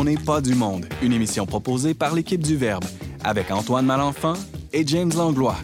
[0.00, 2.86] On n'est pas du monde, une émission proposée par l'équipe du Verbe,
[3.22, 4.32] avec Antoine Malenfant
[4.72, 5.58] et James Langlois.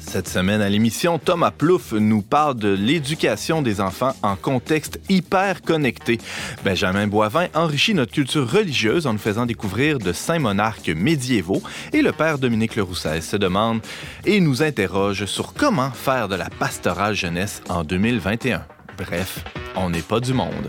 [0.00, 5.62] Cette semaine à l'émission, Thomas Plouffe nous parle de l'éducation des enfants en contexte hyper
[5.62, 6.18] connecté.
[6.64, 11.62] Benjamin Boivin enrichit notre culture religieuse en nous faisant découvrir de saints monarques médiévaux
[11.92, 13.82] et le père Dominique Lerousset se demande
[14.24, 18.66] et nous interroge sur comment faire de la pastorale jeunesse en 2021.
[18.98, 19.44] Bref,
[19.76, 20.68] on n'est pas du monde.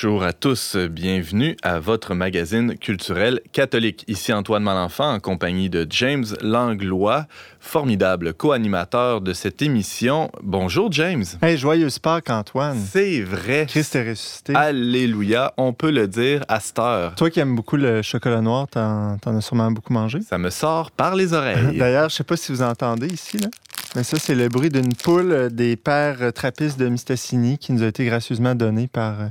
[0.00, 4.04] Bonjour à tous, bienvenue à votre magazine culturel catholique.
[4.06, 7.26] Ici Antoine Malenfant en compagnie de James Langlois,
[7.58, 10.30] formidable co-animateur de cette émission.
[10.40, 11.24] Bonjour James.
[11.42, 12.78] Hey, joyeuse Pâques Antoine.
[12.78, 13.66] C'est vrai.
[13.68, 14.54] Christ est ressuscité.
[14.54, 17.16] Alléluia, on peut le dire à cette heure.
[17.16, 20.20] Toi qui aimes beaucoup le chocolat noir, t'en, as sûrement beaucoup mangé?
[20.20, 21.76] Ça me sort par les oreilles.
[21.76, 23.48] D'ailleurs, je sais pas si vous entendez ici, là.
[23.96, 27.86] Mais ça, c'est le bruit d'une poule des pères trappistes de Mistassini qui nous a
[27.86, 29.26] été gracieusement donné par euh,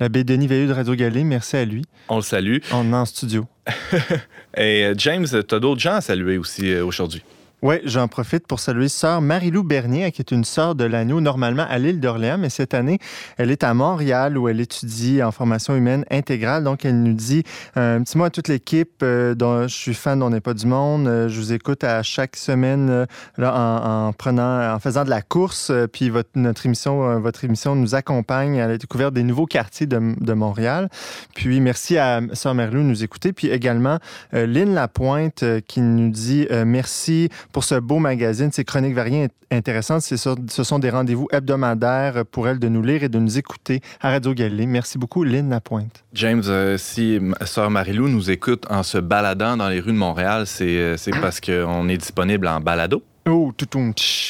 [0.00, 1.84] L'abbé Denis Veilleux de Radio Galé, merci à lui.
[2.08, 2.56] On le salue.
[2.72, 3.46] On est en studio.
[4.56, 7.22] Et euh, James, tu as d'autres gens à saluer aussi euh, aujourd'hui?
[7.62, 11.66] Oui, j'en profite pour saluer sœur Marie-Lou Bernier, qui est une sœur de l'agneau normalement
[11.68, 12.98] à l'île d'Orléans, mais cette année,
[13.36, 16.64] elle est à Montréal où elle étudie en formation humaine intégrale.
[16.64, 17.42] Donc, elle nous dit
[17.76, 20.54] euh, un petit mot à toute l'équipe euh, dont je suis fan d'On n'est pas
[20.54, 21.06] du monde.
[21.06, 25.70] Euh, je vous écoute à chaque semaine là, en, prenant, en faisant de la course.
[25.92, 30.14] puis votre, notre émission, votre émission nous accompagne à la découverte des nouveaux quartiers de,
[30.18, 30.88] de Montréal.
[31.34, 33.34] Puis, merci à sœur Marie-Lou de nous écouter.
[33.34, 33.98] Puis également,
[34.32, 40.02] Lynn Lapointe qui nous dit merci pour ce beau magazine, ces chroniques variées intéressantes.
[40.02, 40.16] Ce
[40.64, 44.34] sont des rendez-vous hebdomadaires pour elle de nous lire et de nous écouter à Radio
[44.34, 44.66] Galilée.
[44.66, 46.04] Merci beaucoup, Lynn Lapointe.
[46.12, 50.46] James, euh, si Sœur Marilou nous écoute en se baladant dans les rues de Montréal,
[50.46, 53.02] c'est euh, parce qu'on est disponible en balado?
[53.28, 53.68] Oh, tout,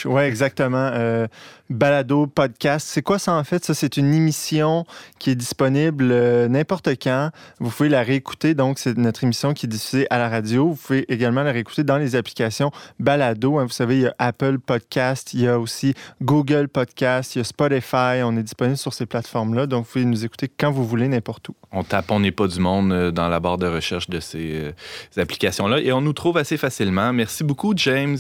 [0.07, 0.91] ouais, exactement.
[0.93, 1.27] Euh,
[1.71, 2.87] balado, podcast.
[2.91, 3.65] C'est quoi ça en fait?
[3.65, 4.85] Ça, c'est une émission
[5.19, 7.31] qui est disponible euh, n'importe quand.
[7.61, 8.55] Vous pouvez la réécouter.
[8.55, 10.71] Donc, c'est notre émission qui est diffusée à la radio.
[10.71, 13.59] Vous pouvez également la réécouter dans les applications balado.
[13.59, 13.65] Hein.
[13.65, 17.41] Vous savez, il y a Apple Podcast, il y a aussi Google Podcast, il y
[17.41, 18.23] a Spotify.
[18.25, 19.67] On est disponible sur ces plateformes-là.
[19.67, 21.55] Donc, vous pouvez nous écouter quand vous voulez, n'importe où.
[21.73, 24.75] On tape On n'est pas du monde euh, dans la barre de recherche de ces
[25.17, 27.13] applications-là et on nous trouve assez facilement.
[27.13, 28.19] Merci beaucoup, James.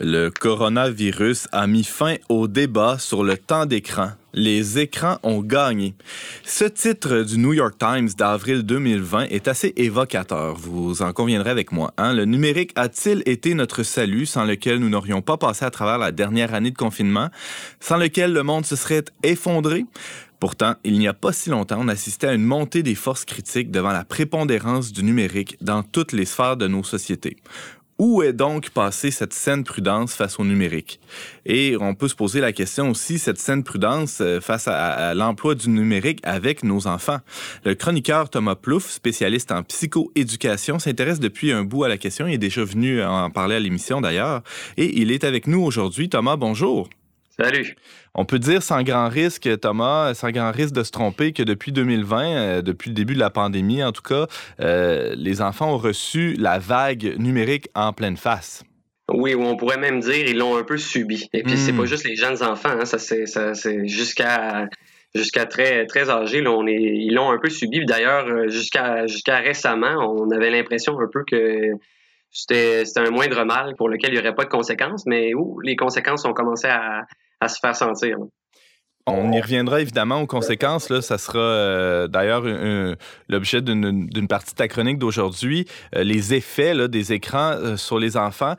[0.00, 4.10] Le coronavirus a mis fin au débat sur le temps d'écran.
[4.32, 5.94] Les écrans ont gagné.
[6.42, 11.70] Ce titre du New York Times d'avril 2020 est assez évocateur, vous en conviendrez avec
[11.70, 11.94] moi.
[11.96, 12.12] Hein?
[12.12, 16.10] Le numérique a-t-il été notre salut sans lequel nous n'aurions pas passé à travers la
[16.10, 17.28] dernière année de confinement,
[17.78, 19.84] sans lequel le monde se serait effondré?
[20.40, 23.70] Pourtant, il n'y a pas si longtemps, on assistait à une montée des forces critiques
[23.70, 27.36] devant la prépondérance du numérique dans toutes les sphères de nos sociétés.
[27.98, 30.98] Où est donc passée cette saine prudence face au numérique?
[31.46, 35.54] Et on peut se poser la question aussi, cette saine prudence euh, face à, l'emploi
[35.54, 37.18] du numérique avec nos enfants.
[37.64, 42.26] Le chroniqueur Thomas Plouffe, spécialiste en psychoéducation, s'intéresse depuis un bout à la question.
[42.26, 44.42] Il est déjà venu en parler à l'émission d'ailleurs.
[44.76, 46.08] Et il est avec nous aujourd'hui.
[46.08, 46.88] Thomas, bonjour.
[47.36, 47.74] Salut.
[48.14, 51.72] On peut dire sans grand risque, Thomas, sans grand risque de se tromper, que depuis
[51.72, 54.26] 2020, euh, depuis le début de la pandémie en tout cas,
[54.60, 58.62] euh, les enfants ont reçu la vague numérique en pleine face.
[59.12, 61.28] Oui, ou on pourrait même dire ils l'ont un peu subi.
[61.32, 61.78] Et puis c'est hmm.
[61.78, 64.68] pas juste les jeunes enfants, hein, ça c'est jusqu'à
[65.14, 67.84] jusqu'à très très âgés, là, on est, ils l'ont un peu subi.
[67.84, 71.72] D'ailleurs, euh, jusqu'à jusqu'à récemment, on avait l'impression un peu que
[72.30, 75.76] c'était un moindre mal pour lequel il n'y aurait pas de conséquences, mais où les
[75.76, 77.06] conséquences ont commencé à,
[77.44, 78.16] à se faire sentir.
[79.06, 80.88] On y reviendra évidemment aux conséquences.
[80.88, 81.02] Là.
[81.02, 82.42] Ça sera euh, d'ailleurs
[83.28, 88.16] l'objet d'une partie de ta chronique d'aujourd'hui, euh, les effets des écrans euh, sur les
[88.16, 88.54] enfants.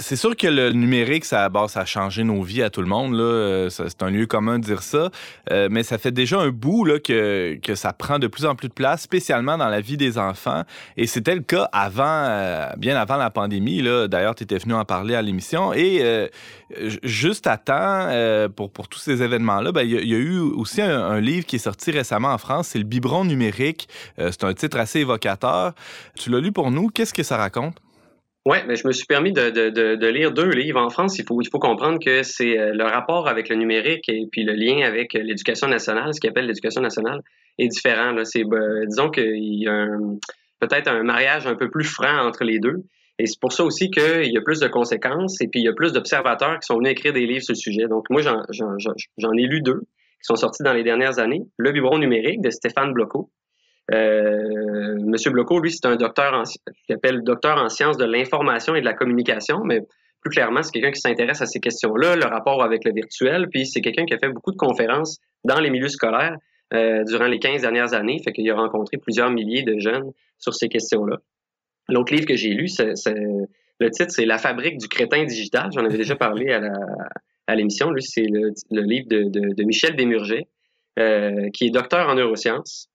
[0.00, 3.14] C'est sûr que le numérique, ça, ça a changé nos vies à tout le monde.
[3.16, 5.10] Euh, c'est un lieu commun de dire ça.
[5.50, 8.54] Euh, mais ça fait déjà un bout là, que, que ça prend de plus en
[8.54, 10.62] plus de place, spécialement dans la vie des enfants.
[10.96, 13.82] Et c'était le cas avant, euh, bien avant la pandémie.
[13.82, 15.72] D'ailleurs, tu étais venu en parler à l'émission.
[15.74, 16.28] Et
[17.02, 18.08] juste à temps,
[18.54, 21.60] pour, pour tous ces événements-là, ben, il y, a eu aussi un, livre qui est
[21.60, 22.68] sorti récemment en France.
[22.68, 23.88] C'est Le biberon numérique.
[24.16, 25.72] c'est un titre assez évocateur.
[26.16, 26.88] Tu l'as lu pour nous.
[26.88, 27.74] Qu'est-ce que ça raconte?
[28.50, 30.80] Oui, mais je me suis permis de, de, de, lire deux livres.
[30.80, 34.08] En France, il faut, il faut comprendre que c'est euh, le rapport avec le numérique
[34.08, 37.20] et puis le lien avec l'éducation nationale, ce qu'on appelle l'éducation nationale,
[37.58, 38.12] est différent.
[38.12, 38.24] Là.
[38.24, 39.86] C'est, ben, disons qu'il y a
[40.60, 42.84] peut-être un mariage un peu plus franc entre les deux.
[43.18, 45.68] Et c'est pour ça aussi qu'il y a plus de conséquences et puis il y
[45.68, 47.86] a plus d'observateurs qui sont venus écrire des livres sur le sujet.
[47.86, 48.78] Donc moi, j'en, j'en,
[49.18, 51.42] j'en ai lu deux qui sont sortis dans les dernières années.
[51.58, 53.28] Le biberon numérique de Stéphane Bloco,
[53.94, 58.74] euh, Monsieur Bloco, lui, c'est un docteur en, qu'il appelle docteur en sciences de l'information
[58.74, 59.80] et de la communication, mais
[60.20, 63.66] plus clairement, c'est quelqu'un qui s'intéresse à ces questions-là, le rapport avec le virtuel, puis
[63.66, 66.36] c'est quelqu'un qui a fait beaucoup de conférences dans les milieux scolaires
[66.74, 70.54] euh, durant les 15 dernières années, fait qu'il a rencontré plusieurs milliers de jeunes sur
[70.54, 71.16] ces questions-là.
[71.88, 72.92] L'autre livre que j'ai lu, c'est,
[73.80, 75.70] le titre, c'est La fabrique du crétin digital.
[75.72, 76.72] J'en avais déjà parlé à, la,
[77.46, 77.90] à l'émission.
[77.90, 78.52] Lui, c'est le,
[78.82, 80.46] livre de, de, de Michel Desmurget,
[80.98, 82.90] euh, qui est docteur en neurosciences,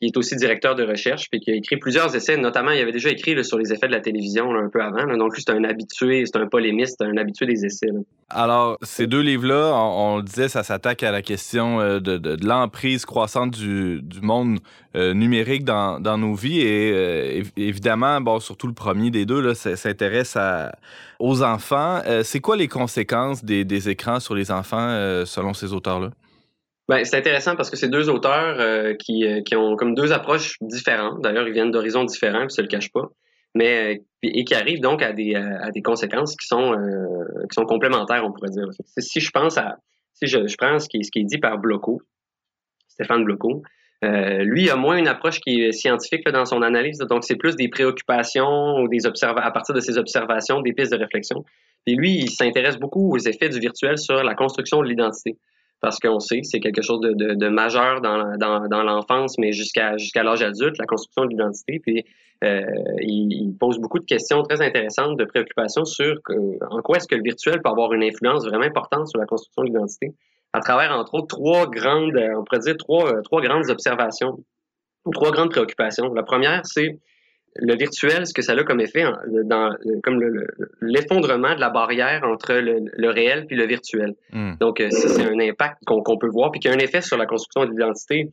[0.00, 2.92] il est aussi directeur de recherche, puis qui a écrit plusieurs essais, notamment il avait
[2.92, 5.16] déjà écrit sur les effets de la télévision un peu avant.
[5.16, 7.88] donc lui, c'est un habitué, c'est un polémiste, un habitué des essais.
[8.30, 13.06] Alors, ces deux livres-là, on, le disait, ça s'attaque à la question euh, de, l'emprise
[13.06, 14.58] croissante du, monde
[14.94, 16.60] euh, numérique dans, nos vies.
[16.60, 20.36] Et euh, évidemment, bon, surtout le premier des deux, là, s'intéresse
[21.18, 22.02] aux enfants.
[22.22, 26.10] c'est quoi les conséquences des écrans sur les enfants selon ces auteurs-là?
[26.88, 30.12] Ben, c'est intéressant parce que c'est deux auteurs euh, qui, euh, qui ont comme deux
[30.12, 31.20] approches différentes.
[31.20, 33.10] D'ailleurs, ils viennent d'horizons différents, puis ça le cache pas.
[33.54, 36.74] Mais euh, et qui arrivent donc à des, à des conséquences qui sont
[37.48, 38.66] qui sont complémentaires, on pourrait dire.
[38.98, 39.76] Si je pense à
[40.14, 42.02] si je, je prends ce qui, ce qui est dit par Bloco,
[42.88, 43.62] Stéphane Bloco,
[44.04, 47.56] euh, lui a moins une approche qui est scientifique dans son analyse, donc c'est plus
[47.56, 51.44] des préoccupations ou des à partir de ses observations, des pistes de réflexion.
[51.86, 55.36] Et lui, il s'intéresse beaucoup aux effets du virtuel sur la construction de l'identité
[55.80, 59.38] parce qu'on sait que c'est quelque chose de, de, de majeur dans, dans, dans l'enfance,
[59.38, 61.80] mais jusqu'à jusqu'à l'âge adulte, la construction de l'identité.
[61.80, 62.04] Puis
[62.44, 62.62] euh,
[63.00, 66.20] il, pose beaucoup de questions très intéressantes, de préoccupations sur
[66.70, 69.62] en quoi est-ce que le virtuel peut avoir une influence vraiment importante sur la construction
[69.62, 70.14] de l'identité,
[70.52, 74.38] à travers entre autres trois grandes, on pourrait dire trois, trois grandes observations,
[75.12, 76.12] trois grandes préoccupations.
[76.14, 76.98] La première, c'est
[77.58, 79.04] le virtuel, ce que ça a comme effet,
[79.44, 80.20] dans, comme
[80.80, 84.14] l'effondrement de la barrière entre le, réel puis le virtuel.
[84.32, 84.52] Hmm.
[84.60, 87.26] Donc, euh, c'est un impact qu'on peut voir, puis qui a un effet sur la
[87.26, 88.30] construction de l'identité.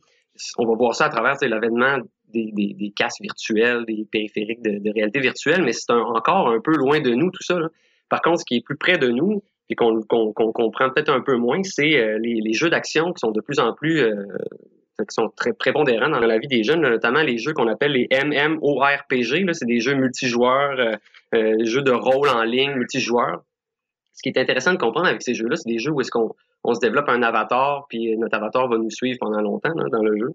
[0.58, 1.98] On va voir ça à travers l'avènement
[2.32, 6.76] des, des, des, casques virtuels, des périphériques de, réalité virtuelle, mais c'est encore un peu
[6.76, 7.58] loin de nous, tout ça.
[8.08, 11.36] Par contre, ce qui est plus près de nous, et qu'on comprend peut-être un peu
[11.36, 14.14] moins, c'est euh, les, les, jeux d'action qui sont de plus en plus euh,
[15.04, 18.08] qui sont très prépondérants dans la vie des jeunes, notamment les jeux qu'on appelle les
[18.10, 19.52] MMORPG.
[19.52, 20.96] C'est des jeux multijoueurs, euh,
[21.34, 23.42] euh, jeux de rôle en ligne multijoueurs.
[24.14, 26.34] Ce qui est intéressant de comprendre avec ces jeux-là, c'est des jeux où est-ce qu'on
[26.64, 30.18] on se développe un avatar, puis notre avatar va nous suivre pendant longtemps dans le
[30.18, 30.30] jeu.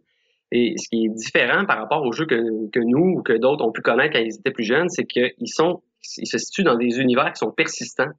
[0.51, 3.65] Et ce qui est différent par rapport aux jeux que, que nous ou que d'autres
[3.65, 5.81] ont pu connaître quand ils étaient plus jeunes, c'est qu'ils sont,
[6.17, 8.11] ils se situent dans des univers qui sont persistants.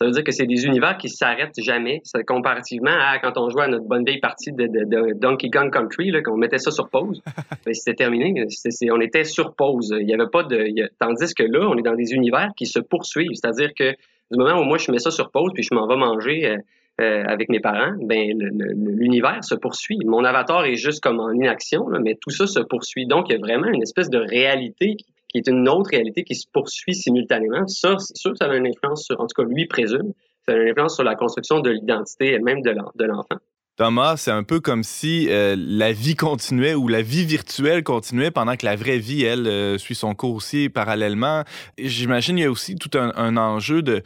[0.00, 2.00] Ça veut dire que c'est des univers qui s'arrêtent jamais.
[2.04, 5.70] C'est comparativement à quand on jouait à notre bonne vieille partie de, de, Donkey Kong
[5.70, 7.22] Country, qu'on mettait ça sur pause.
[7.66, 8.46] Ben, c'était terminé.
[8.90, 9.94] on était sur pause.
[10.00, 10.88] Il y avait pas de.
[10.98, 13.34] tandis que là, on est dans des univers qui se poursuivent.
[13.34, 15.96] C'est-à-dire que du moment où moi je mets ça sur pause puis je m'en vais
[15.96, 16.56] manger euh,
[17.02, 19.98] euh, avec mes parents, ben l'univers se poursuit.
[20.06, 23.06] Mon avatar est juste comme en inaction, mais tout ça se poursuit.
[23.06, 26.24] Donc il y a vraiment une espèce de réalité qui qui est une autre réalité
[26.24, 27.66] qui se poursuit simultanément.
[27.66, 30.12] Ça, ça a une influence sur, en tout cas, lui présume,
[30.46, 33.36] ça a une influence sur la construction de l'identité elle-même de l'enfant.
[33.80, 38.30] Thomas, c'est un peu comme si euh, la vie continuait ou la vie virtuelle continuait
[38.30, 41.44] pendant que la vraie vie, elle, euh, suit son cours aussi parallèlement.
[41.78, 44.02] J'imagine qu'il y a aussi tout un, enjeu de...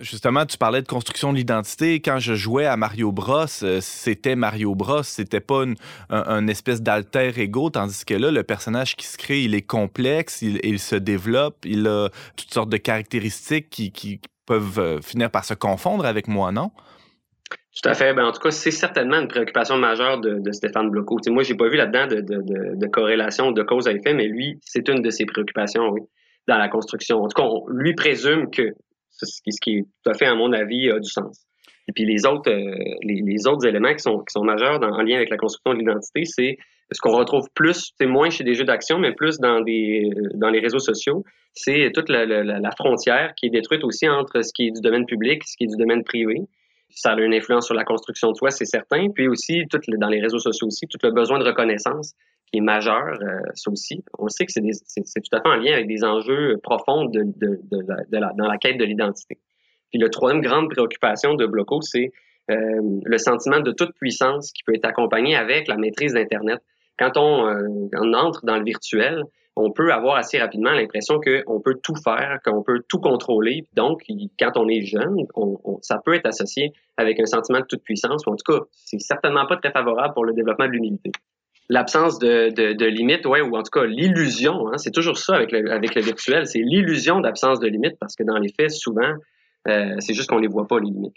[0.00, 2.00] Justement, tu parlais de construction de l'identité.
[2.00, 5.02] Quand je jouais à Mario Bros, euh, c'était Mario Bros.
[5.02, 5.74] C'était pas une,
[6.08, 10.40] un, espèce d'alter ego, tandis que là, le personnage qui se crée, il est complexe,
[10.40, 15.44] il, il se développe, il a toutes sortes de caractéristiques qui, qui peuvent finir par
[15.44, 16.70] se confondre avec moi, non?
[17.80, 18.12] Tout à fait.
[18.12, 21.16] Ben, en tout cas, c'est certainement une préoccupation majeure de, de Stéphane Bloco.
[21.26, 24.26] Moi, moi, j'ai pas vu là-dedans de, de, de, corrélation de cause à effet, mais
[24.26, 26.00] lui, c'est une de ses préoccupations, oui,
[26.48, 27.22] dans la construction.
[27.22, 28.72] En tout cas, lui présume que
[29.10, 31.44] ce qui, ce qui est tout à fait, à mon avis, a du sens.
[31.88, 35.16] Et puis les autres, euh, les, autres éléments qui sont, qui sont majeurs en lien
[35.16, 36.58] avec la construction de l'identité, c'est
[36.90, 40.50] ce qu'on retrouve plus, c'est moins chez des jeux d'action, mais plus dans des dans
[40.50, 44.68] les réseaux sociaux, c'est toute la, la, frontière qui est détruite aussi entre ce qui
[44.68, 46.36] est du domaine public, ce qui est du domaine privé.
[46.90, 49.08] Ça a une influence sur la construction de soi, c'est certain.
[49.10, 49.64] Puis aussi,
[49.98, 52.14] dans les réseaux sociaux aussi, tout le besoin de reconnaissance
[52.50, 54.02] qui est majeur, euh, ça aussi.
[54.18, 58.58] On sait que c'est tout à fait en lien avec des enjeux profonds dans la
[58.58, 59.38] quête de l'identité.
[59.90, 62.10] Puis le troisième grande préoccupation de Bloco, c'est
[62.50, 66.60] euh, le sentiment de toute puissance qui peut être accompagné avec la maîtrise d'Internet.
[66.98, 69.22] Quand on, euh, on, entre dans le virtuel,
[69.58, 73.66] on peut avoir assez rapidement l'impression qu'on peut tout faire, qu'on peut tout contrôler.
[73.74, 74.02] Donc,
[74.38, 75.16] quand on est jeune,
[75.82, 79.46] ça peut être associé avec un sentiment de toute puissance, en tout cas, c'est certainement
[79.46, 81.12] pas très favorable pour le développement de l'humilité
[81.68, 85.34] l'absence de, de, de limite, ouais, ou en tout cas l'illusion, hein, c'est toujours ça
[85.34, 89.12] avec le, virtuel, c'est l'illusion d'absence de limite parce que dans les faits, souvent,
[89.68, 91.16] euh, c'est juste qu'on les voit pas, les limites.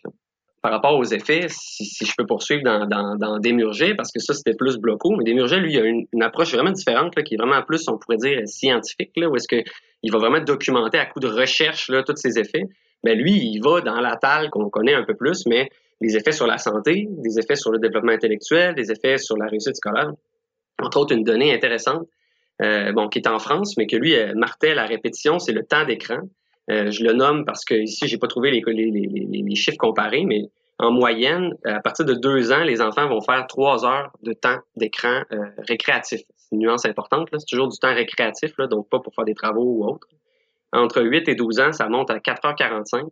[0.62, 4.34] Par rapport aux effets, si, je peux poursuivre dans, dans, dans Démurger, parce que ça,
[4.34, 7.38] c'était plus bloco, mais Démurger, lui, il a une, approche vraiment différente, là, qui est
[7.38, 11.20] vraiment plus, on pourrait dire, scientifique, là, où est-ce qu'il va vraiment documenter à coup
[11.20, 12.66] de recherche là, tous ces effets.
[13.04, 16.32] Mais lui, il va dans la talle qu'on connaît un peu plus, mais des effets
[16.32, 20.12] sur la santé, des effets sur le développement intellectuel, des effets sur la réussite scolaire
[20.82, 22.08] entre autres une donnée intéressante,
[22.62, 25.64] euh, bon, qui est en France, mais que lui euh, martèle à répétition, c'est le
[25.64, 26.20] temps d'écran.
[26.70, 30.92] Euh, je le nomme parce que ici, j'ai pas trouvé les, chiffres comparés, mais en
[30.92, 35.22] moyenne, à partir de deux ans, les enfants vont faire trois heures de temps d'écran
[35.32, 36.22] euh, récréatif.
[36.38, 39.64] C'est une nuance importante, c'est toujours du temps récréatif, donc pas pour faire des travaux
[39.64, 40.08] ou autre.
[40.74, 43.10] Entre 8 et 12 ans, ça monte à 4h45.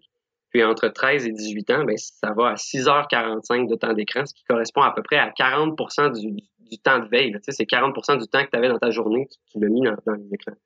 [0.49, 4.33] Puis entre 13 et 18 ans, ben, ça va à 6h45 de temps d'écran, ce
[4.33, 5.77] qui correspond à peu près à 40
[6.19, 7.31] du, du temps de veille.
[7.33, 9.69] Tu sais, c'est 40% du temps que tu avais dans ta journée, tu, tu l'as
[9.69, 10.57] mis dans, dans, les écrans.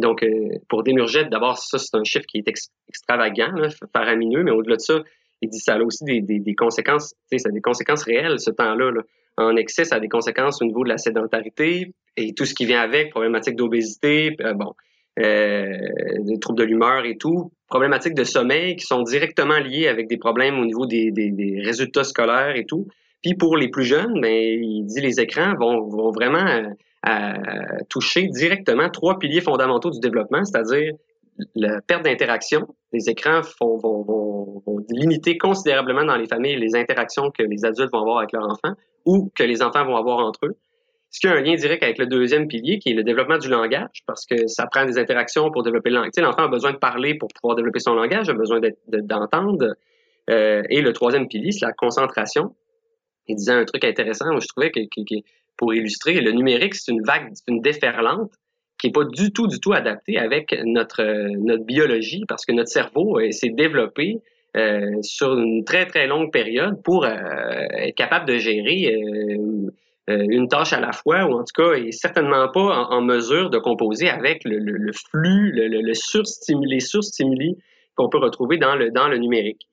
[0.00, 0.28] Donc, euh,
[0.68, 2.48] pour Desmurget, d'abord, ça, c'est un chiffre qui est
[2.88, 3.52] extravagant,
[3.94, 5.00] faramineux, mais au-delà de ça,
[5.42, 8.50] il dit ça a aussi des, des, des conséquences, ça a des conséquences réelles, ce
[8.50, 8.90] temps-là.
[8.90, 9.02] Là.
[9.36, 12.66] En excès, ça a des conséquences au niveau de la sédentarité et tout ce qui
[12.66, 14.74] vient avec, problématiques d'obésité, euh, bon,
[15.18, 15.76] euh,
[16.20, 20.18] des troubles de l'humeur et tout, problématiques de sommeil qui sont directement liées avec des
[20.18, 21.12] problèmes au niveau des,
[21.64, 22.86] résultats scolaires et tout.
[23.22, 26.74] Puis pour les plus jeunes, ben, il dit les écrans vont vraiment
[27.08, 27.34] euh,
[27.88, 30.92] toucher directement trois piliers fondamentaux du développement, c'est-à-dire
[31.54, 32.66] la perte d'interaction.
[32.92, 38.00] Les écrans vont, vont, limiter considérablement dans les familles les interactions que les adultes vont
[38.00, 38.74] avoir avec leurs enfants
[39.06, 40.56] ou que les enfants vont avoir entre eux.
[41.10, 43.48] Ce qui a un lien direct avec le deuxième pilier, qui est le développement du
[43.48, 46.12] langage, parce que ça prend des interactions pour développer le langage.
[46.18, 49.74] L'enfant a besoin de parler pour pouvoir développer son langage, a besoin d'entendre.
[50.28, 52.54] Euh, et le troisième pilier, c'est la concentration
[53.30, 54.80] il disait un truc intéressant, moi je trouvais que,
[55.60, 58.32] pour illustrer, le numérique, c'est une vague, une déferlante
[58.78, 61.04] qui n'est pas du tout, du tout adaptée avec notre,
[61.36, 64.22] notre biologie, parce que notre cerveau euh, s'est développé
[64.56, 67.10] euh, sur une très, très longue période pour euh,
[67.76, 68.98] être capable de gérer
[70.08, 73.58] une tâche à la fois, ou en tout cas, est certainement pas en, mesure de
[73.58, 77.58] composer avec le, le, flux, le, le, surstimuli
[77.94, 79.68] qu'on peut retrouver dans le, dans le numérique.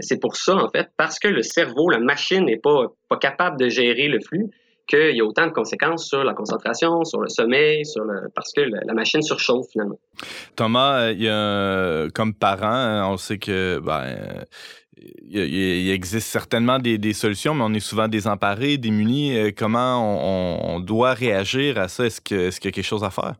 [0.00, 3.58] C'est pour ça, en fait, parce que le cerveau, la machine n'est pas, pas capable
[3.58, 4.48] de gérer le flux,
[4.86, 8.52] qu'il y a autant de conséquences sur la concentration, sur le sommeil, sur le, parce
[8.52, 9.98] que la, machine surchauffe finalement.
[10.56, 14.44] Thomas, euh, il y a, comme parent, hein, on sait que ben,
[15.28, 19.36] il, existe certainement des, des, solutions, mais on est souvent désemparés, démunis.
[19.36, 22.06] Euh, comment on, on doit réagir à ça?
[22.06, 23.34] Est-ce qu'il est y a quelque chose à faire?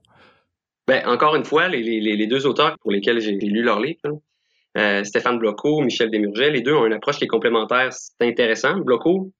[0.87, 4.21] Ben, encore une fois, les, les, les deux auteurs pour lesquels j'ai lu leur livre,
[4.77, 7.93] euh, Stéphane Bloco, Michel Desmurget, les deux ont une approche qui est complémentaire.
[7.93, 8.77] C'est intéressant.
[8.79, 9.31] Bloco,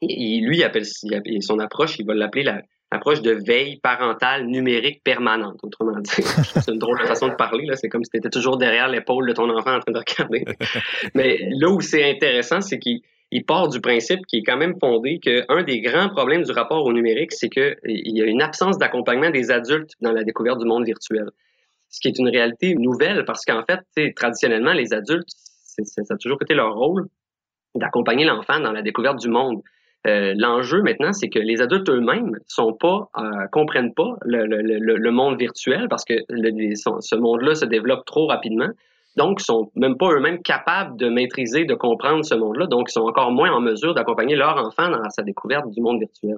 [0.00, 2.44] il, lui, appelle, son approche, il va l'appeler
[2.92, 6.10] l'approche de veille parentale numérique permanente, autrement dit.
[6.62, 7.68] c'est une drôle de façon de parler.
[7.74, 10.44] C'est comme si tu étais toujours derrière l'épaule de ton enfant en train de regarder.
[11.14, 13.02] Mais là où c'est intéressant, c'est qu'il
[13.46, 16.92] part du principe qui est quand même fondé qu'un des grands problèmes du rapport au
[16.92, 20.84] numérique, c'est qu'il y a une absence d'accompagnement des adultes dans la découverte du monde
[20.84, 21.30] virtuel
[21.88, 26.38] ce qui est une réalité nouvelle parce qu'en fait, traditionnellement, les adultes, ça a toujours
[26.42, 27.08] été leur rôle
[27.74, 29.62] d'accompagner l'enfant dans la découverte du monde.
[30.06, 35.38] Euh, L'enjeu maintenant, c'est que les adultes eux-mêmes sont pas euh, comprennent pas le, monde
[35.38, 38.68] virtuel parce que ce monde-là se développe trop rapidement.
[39.16, 42.66] Donc, ils sont même pas eux-mêmes capables de maîtriser, de comprendre ce monde-là.
[42.66, 45.98] Donc, ils sont encore moins en mesure d'accompagner leur enfant dans sa découverte du monde
[45.98, 46.36] virtuel.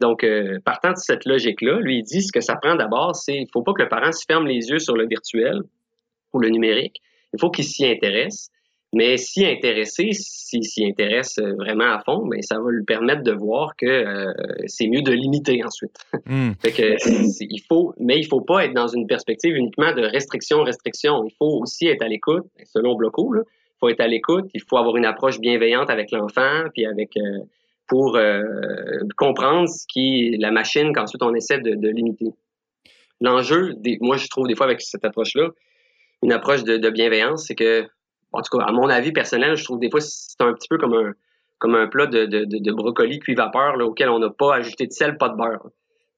[0.00, 3.36] Donc, euh, partant de cette logique-là, lui, il dit ce que ça prend d'abord, c'est
[3.36, 5.60] il faut pas que le parent se ferme les yeux sur le virtuel
[6.32, 7.00] ou le numérique.
[7.32, 8.50] Il faut qu'il s'y intéresse.
[8.92, 13.30] Mais s'y intéresser, s'il s'y intéresse vraiment à fond, ben, ça va lui permettre de
[13.30, 14.32] voir que euh,
[14.66, 15.96] c'est mieux de limiter ensuite.
[16.26, 16.52] Hmm.
[16.60, 20.64] fait que il faut, mais il faut pas être dans une perspective uniquement de restriction,
[20.64, 21.24] restriction.
[21.24, 23.32] Il faut aussi être à l'écoute, selon Bloco.
[23.36, 23.42] il
[23.78, 24.46] faut être à l'écoute.
[24.54, 27.38] Il faut avoir une approche bienveillante avec l'enfant, puis avec euh,
[27.90, 28.42] pour euh,
[29.16, 32.32] comprendre ce qui la machine qu'ensuite on essaie de, limiter.
[33.20, 35.50] L'enjeu, moi je trouve des fois avec cette approche-là,
[36.22, 37.86] une approche de, bienveillance, c'est que,
[38.32, 40.78] en tout cas, à mon avis personnel, je trouve des fois c'est un petit peu
[40.78, 41.12] comme un,
[41.58, 44.92] comme un plat de, de, brocoli cuit vapeur là, auquel on n'a pas ajouté de
[44.92, 45.68] sel, pas de beurre.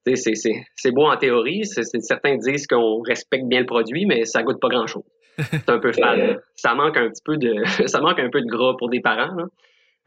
[0.05, 4.69] C'est beau en théorie, certains disent qu'on respecte bien le produit, mais ça goûte pas
[4.69, 5.05] grand-chose.
[5.39, 6.43] C'est un peu fade.
[6.57, 9.37] Ça manque un petit peu de ça manque un peu de gras pour des parents.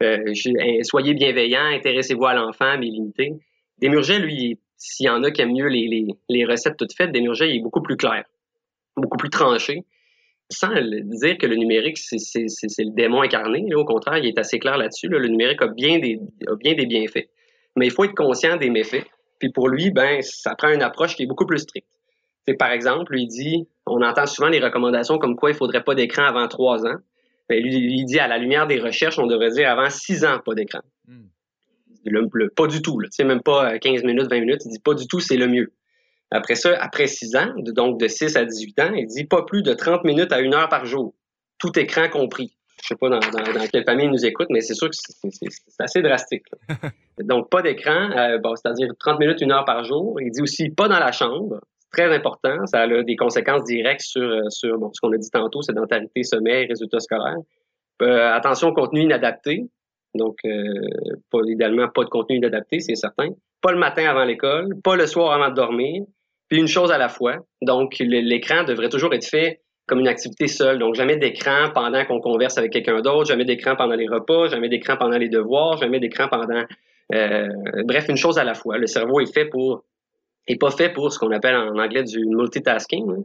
[0.02, 3.32] Euh, hein, soyez bienveillants, intéressez-vous à l'enfant, mais limitez.
[3.78, 7.12] Desmurget, lui, s'il y en a qui aiment mieux les, les, les recettes toutes faites,
[7.12, 8.24] Desmurget, il est beaucoup plus clair,
[8.96, 9.84] beaucoup plus tranché
[10.48, 13.74] sans dire que le numérique, c'est le démon incarné.
[13.74, 15.08] au contraire, il est assez clair là-dessus.
[15.08, 17.28] Le numérique a bien, des, a bien des bienfaits.
[17.76, 19.06] Mais il faut être conscient des méfaits.
[19.38, 21.88] Puis pour lui, ben, ça prend une approche qui est beaucoup plus stricte.
[22.58, 26.24] par exemple, il dit, on entend souvent les recommandations comme quoi il faudrait pas d'écran
[26.24, 26.96] avant trois ans.
[27.48, 30.38] Ben, lui, il dit, à la lumière des recherches, on devrait dire avant six ans,
[30.44, 30.80] pas d'écran.
[31.06, 31.26] Hmm.
[32.56, 33.00] pas du tout.
[33.10, 34.62] sais Même pas 15 minutes, 20 minutes.
[34.64, 35.72] Il dit pas du tout, c'est le mieux.
[36.30, 39.62] Après ça, après 6 ans, donc de 6 à 18 ans, il dit pas plus
[39.62, 41.14] de 30 minutes à une heure par jour,
[41.58, 42.56] tout écran compris.
[42.82, 43.20] Je sais pas dans,
[43.72, 46.44] quelle famille il nous écoute, mais c'est sûr que c'est assez drastique.
[47.24, 50.20] donc, pas d'écran, euh, bon, c'est-à-dire 30 minutes, une heure par jour.
[50.20, 51.60] Il dit aussi pas dans la chambre.
[51.92, 55.30] Très important, ça a des conséquences directes sur, euh, sur bon, ce qu'on a dit
[55.30, 57.38] tantôt, sédentarité, sommeil, résultats scolaires.
[58.02, 59.64] Euh, attention au contenu inadapté.
[60.14, 60.36] Donc,
[61.30, 63.28] pas, idéalement, pas de contenu inadapté, c'est certain.
[63.60, 66.04] Pas le matin avant l'école, pas le soir avant de dormir,
[66.48, 67.38] puis une chose à la fois.
[67.62, 70.78] Donc, l'écran devrait toujours être fait comme une activité seule.
[70.78, 74.68] Donc, jamais d'écran pendant qu'on converse avec quelqu'un d'autre, jamais d'écran pendant les repas, jamais
[74.68, 76.64] d'écran pendant les devoirs, jamais d'écran pendant...
[77.14, 77.48] Euh,
[77.84, 78.78] bref, une chose à la fois.
[78.78, 79.84] Le cerveau est fait pour...
[80.48, 83.22] est pas fait pour ce qu'on appelle en anglais du multitasking, hein.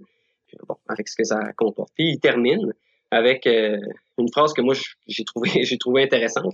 [0.68, 1.90] bon, avec ce que ça comporte.
[1.96, 2.74] Puis, il termine
[3.10, 3.78] avec euh,
[4.20, 4.76] une phrase que moi,
[5.08, 6.54] j'ai trouvé, j'ai trouvé intéressante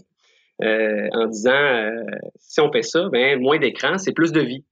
[0.63, 1.91] euh, en disant,
[2.37, 4.63] si on fait ça, ben moins d'écran, c'est plus de vie.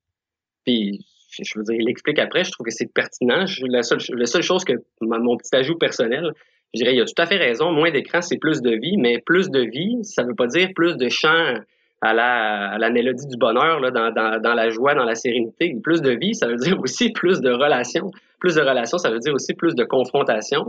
[0.65, 3.45] Puis, je veux dire, il l'explique après, je trouve que c'est pertinent.
[3.67, 6.31] la, seule, la seule chose que mon petit ajout personnel,
[6.73, 7.71] je dirais, il a tout à fait raison.
[7.71, 10.69] Moins d'écran, c'est plus de vie, mais plus de vie, ça ne veut pas dire
[10.75, 11.55] plus de chant
[12.01, 15.15] à la, à la mélodie du bonheur, là, dans, dans, dans, la joie, dans la
[15.15, 15.75] sérénité.
[15.81, 18.11] Plus de vie, ça veut dire aussi plus de relations.
[18.39, 20.65] Plus de relations, ça veut dire aussi plus de confrontation.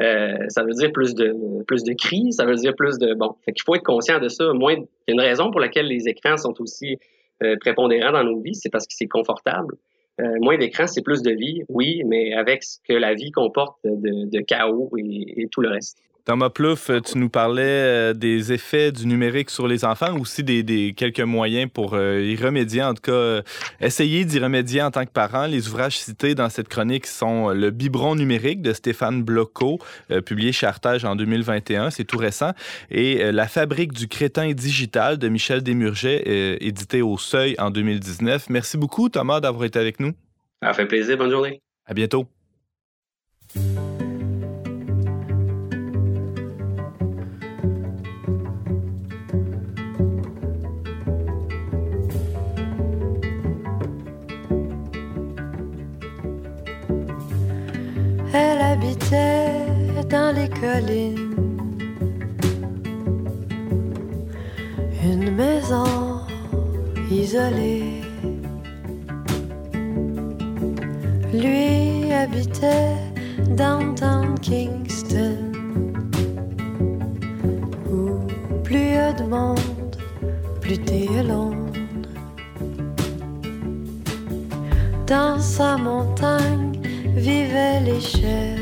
[0.00, 3.36] Euh, ça veut dire plus de plus de cris, ça veut dire plus de bon.
[3.44, 4.52] Fait qu'il faut être conscient de ça.
[4.52, 4.78] Moins, il
[5.08, 6.98] y a une raison pour laquelle les écrans sont aussi
[7.42, 9.76] euh, prépondérants dans nos vies, c'est parce que c'est confortable.
[10.20, 13.78] Euh, moins d'écran, c'est plus de vie, oui, mais avec ce que la vie comporte
[13.84, 15.98] de, chaos et, tout le reste.
[16.24, 20.94] Thomas Plouffe, tu nous parlais euh, des effets du numérique sur les enfants, aussi des,
[20.96, 23.42] quelques moyens pour euh, y remédier, en tout cas,
[23.78, 25.46] essayer d'y remédier en tant que parent.
[25.46, 29.78] Les ouvrages cités dans cette chronique sont Le biberon numérique de Stéphane Bloco,
[30.24, 32.52] publié chez Artage en 2021, c'est tout récent,
[32.90, 38.48] et La fabrique du crétin digital de Michel Desmurget, édité au Seuil en 2019.
[38.48, 40.12] Merci beaucoup, Thomas, d'avoir été avec nous.
[40.62, 41.18] Ça fait plaisir.
[41.18, 41.60] Bonne journée.
[41.86, 42.26] À bientôt.
[60.14, 61.34] Dans les collines.
[65.12, 66.20] Une maison
[67.10, 68.00] isolée.
[71.32, 72.96] Lui habitait
[73.60, 75.52] downtown Kingston,
[77.90, 78.02] où
[78.62, 79.96] plus y de monde,
[80.60, 81.08] plus t'es.
[85.06, 86.72] Dans sa montagne
[87.14, 88.53] vivaient les chèvres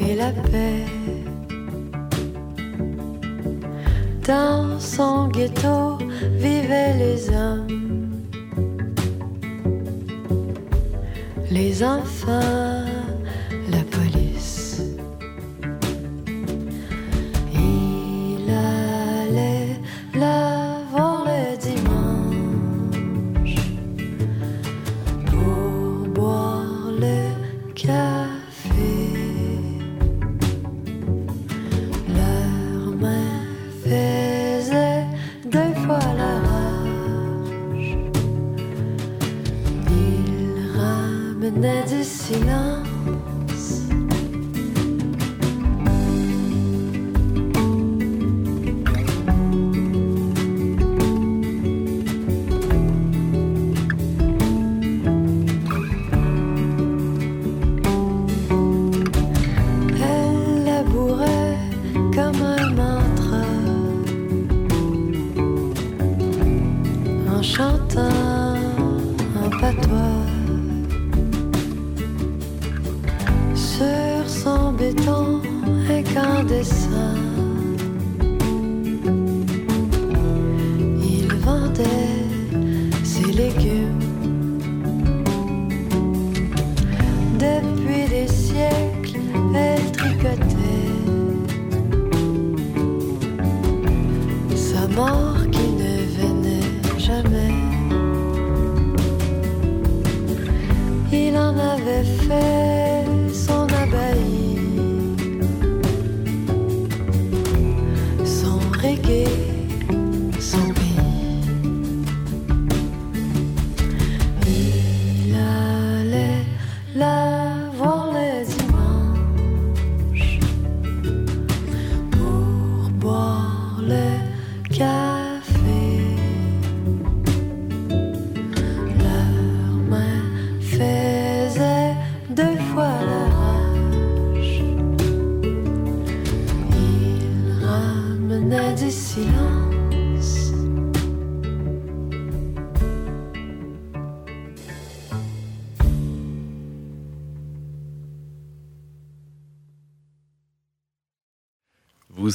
[0.00, 0.84] et la paix.
[4.26, 5.98] Dans son ghetto,
[6.32, 8.22] vivaient les hommes,
[11.50, 12.55] les enfants,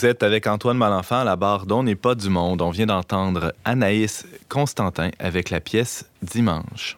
[0.02, 2.64] Vous êtes avec Antoine Malenfant à la barre d'On n'est pas du monde.
[2.64, 6.98] On vient d'entendre Anaïs Constantin avec la pièce Dimanche.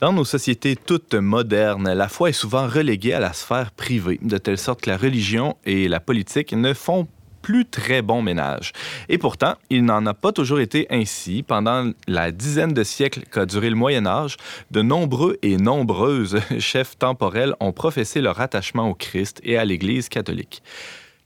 [0.00, 4.36] Dans nos sociétés toutes modernes, la foi est souvent reléguée à la sphère privée, de
[4.36, 7.06] telle sorte que la religion et la politique ne font
[7.40, 8.72] plus très bon ménage.
[9.08, 11.44] Et pourtant, il n'en a pas toujours été ainsi.
[11.44, 14.38] Pendant la dizaine de siècles qu'a duré le Moyen Âge,
[14.72, 20.08] de nombreux et nombreuses chefs temporels ont professé leur attachement au Christ et à l'Église
[20.08, 20.60] catholique.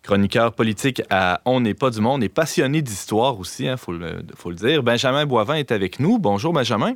[0.09, 4.23] Chroniqueur politique à On n'est pas du monde et passionné d'histoire aussi, il faut, le,
[4.37, 4.83] faut le dire.
[4.83, 6.18] Benjamin Boivin est avec nous.
[6.18, 6.94] Bonjour Benjamin.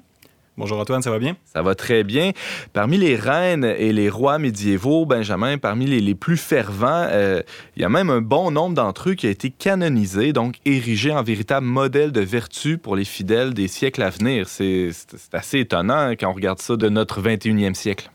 [0.56, 1.36] Bonjour Antoine, ça va bien?
[1.44, 2.32] Ça va très bien.
[2.72, 7.42] Parmi les reines et les rois médiévaux, Benjamin, parmi les, les plus fervents, euh,
[7.76, 11.12] il y a même un bon nombre d'entre eux qui a été canonisé, donc érigé
[11.12, 14.48] en véritable modèle de vertu pour les fidèles des siècles à venir.
[14.48, 18.10] C'est c'est assez étonnant quand on regarde ça de notre 21e siècle.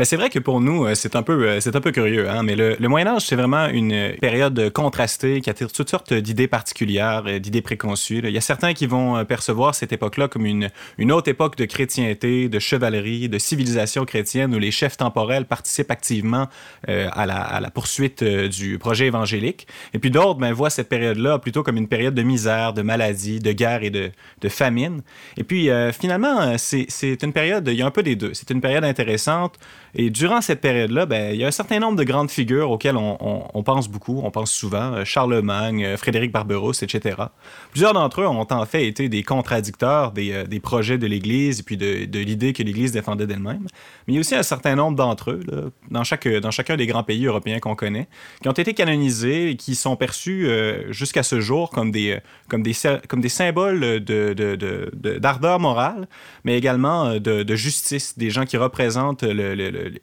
[0.00, 2.26] Ben, c'est vrai que pour nous, euh, c'est un peu, euh, c'est un peu curieux,
[2.26, 6.48] hein, mais le, Moyen Âge, c'est vraiment une période contrastée qui attire toutes sortes d'idées
[6.48, 8.22] particulières, euh, d'idées préconçues.
[8.24, 11.66] Il y a certains qui vont percevoir cette époque-là comme une, une autre époque de
[11.66, 16.48] chrétienté, de chevalerie, de civilisation chrétienne où les chefs temporels participent activement
[16.88, 19.66] à, la, à la poursuite du projet évangélique.
[19.92, 23.38] Et puis d'autres ben, voient cette période-là plutôt comme une période de misère, de maladie,
[23.38, 24.10] de guerre et de,
[24.40, 25.02] de famine.
[25.36, 28.32] Et puis euh, finalement, c'est une période, il y a un peu des deux.
[28.32, 29.58] C'est une période intéressante.
[29.94, 32.96] Et durant cette période-là, ben, il y a un certain nombre de grandes figures auxquelles
[32.96, 37.16] on, pense beaucoup, on pense souvent, euh, Charlemagne, euh, Frédéric Barberousse, etc.
[37.70, 41.62] Plusieurs d'entre eux ont en fait été des contradicteurs des, euh, projets de l'Église et
[41.62, 43.66] puis de, l'idée que l'Église défendait d'elle-même.
[44.06, 45.40] Mais il y a aussi un certain nombre d'entre eux,
[45.90, 48.08] dans, chacun des grands pays européens qu'on connaît,
[48.42, 50.48] qui ont été canonisés et qui sont perçus
[50.90, 52.18] jusqu'à ce jour comme des,
[53.28, 53.98] symboles de,
[54.34, 56.08] de- de- de- d'ardeur morale,
[56.44, 59.54] mais également de, justice, des gens qui représentent le-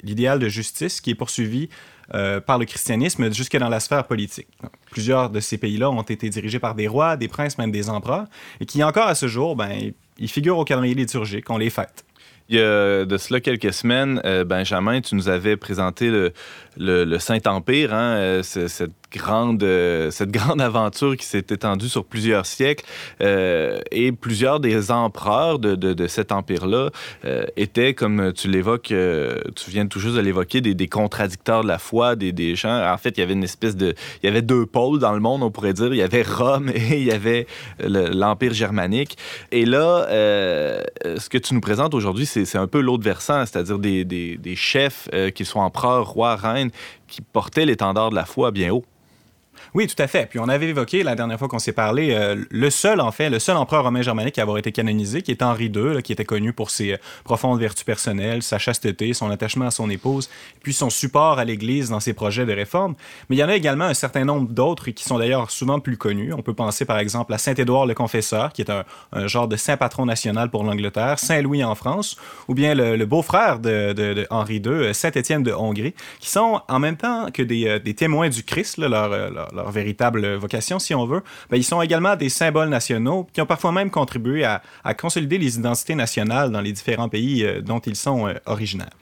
[0.03, 1.69] l'idéal de justice qui est poursuivi
[2.13, 4.47] euh, par le christianisme jusque dans la sphère politique.
[4.91, 8.25] Plusieurs de ces pays-là ont été dirigés par des rois, des princes, même des empereurs,
[8.61, 12.05] et qui encore à ce jour, ben, ils figurent au calendrier liturgique, on les fête.
[12.49, 16.31] Il y a de cela quelques semaines, euh, Benjamin, tu nous avais présenté le,
[16.77, 22.05] le- Saint-Empire, hein, euh, ce- cette, grande, euh, cette grande aventure qui s'est étendue sur
[22.05, 22.85] plusieurs siècles.
[23.21, 26.89] euh, et plusieurs des empereurs de, de- cet empire-là
[27.25, 28.93] euh, étaient, comme tu l'évoques,
[29.55, 32.81] tu viens tout juste de l'évoquer, des, des contradicteurs de la foi, des, des gens.
[32.91, 33.93] En fait, il y avait une espèce de.
[34.23, 35.87] Il y avait deux pôles dans le monde, on pourrait dire.
[35.93, 37.47] Il y avait Rome et il y avait
[37.79, 39.17] le- l'Empire germanique.
[39.51, 44.05] Et là, ce que tu nous présentes aujourd'hui, c'est un peu l'autre versant, c'est-à-dire des,
[44.05, 46.71] des- chefs, qu'ils soient empereurs, rois, reines,
[47.07, 48.83] qui portaient l'étendard de la foi bien haut.
[49.73, 50.27] Oui, tout à fait.
[50.27, 53.29] Puis on avait évoqué la dernière fois qu'on s'est parlé, euh, le seul, en fait,
[53.29, 56.25] le seul empereur romain germanique à avoir été canonisé, qui est Henri II, qui était
[56.25, 60.29] connu pour ses euh, profondes vertus personnelles, sa chasteté, son attachement à son épouse,
[60.63, 62.95] puis son support à l'Église dans ses projets de réforme.
[63.29, 65.97] Mais il y en a également un certain nombre d'autres qui sont d'ailleurs souvent plus
[65.97, 66.33] connus.
[66.33, 68.83] On peut penser par exemple à Saint-Édouard le Confesseur, qui est un,
[69.27, 74.25] genre de saint patron national pour l'Angleterre, Saint-Louis en France, ou bien le, beau-frère de,
[74.29, 78.43] Henri II, euh, Saint-Étienne de Hongrie, qui sont en même temps que des, témoins du
[78.43, 78.77] Christ,
[79.57, 83.45] leur véritable vocation, si on veut, ben, ils sont également des symboles nationaux qui ont
[83.45, 87.79] parfois même contribué à, à consolider les identités nationales dans les différents pays euh, dont
[87.79, 88.95] ils sont euh, originaires.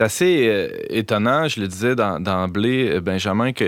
[0.00, 3.64] C'est assez euh, étonnant, je le disais d'emblée, euh, Benjamin, que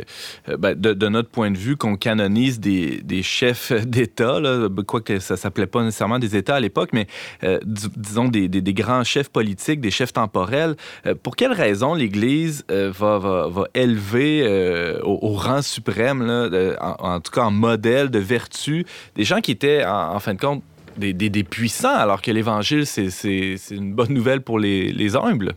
[0.49, 4.41] euh, ben, de, notre point de vue, qu'on canonise des, chefs d'État,
[4.87, 7.07] quoique ça s'appelait pas nécessairement des États à l'époque, mais
[7.67, 10.75] disons des, grands chefs politiques, des chefs temporels.
[11.23, 16.23] pour quelle raison l'Église va, élever au, rang suprême,
[16.81, 20.63] en, tout cas en modèle de vertu, des gens qui étaient, en, fin de compte,
[20.97, 25.55] des, puissants, alors que l'Évangile, c'est une bonne nouvelle pour les humbles?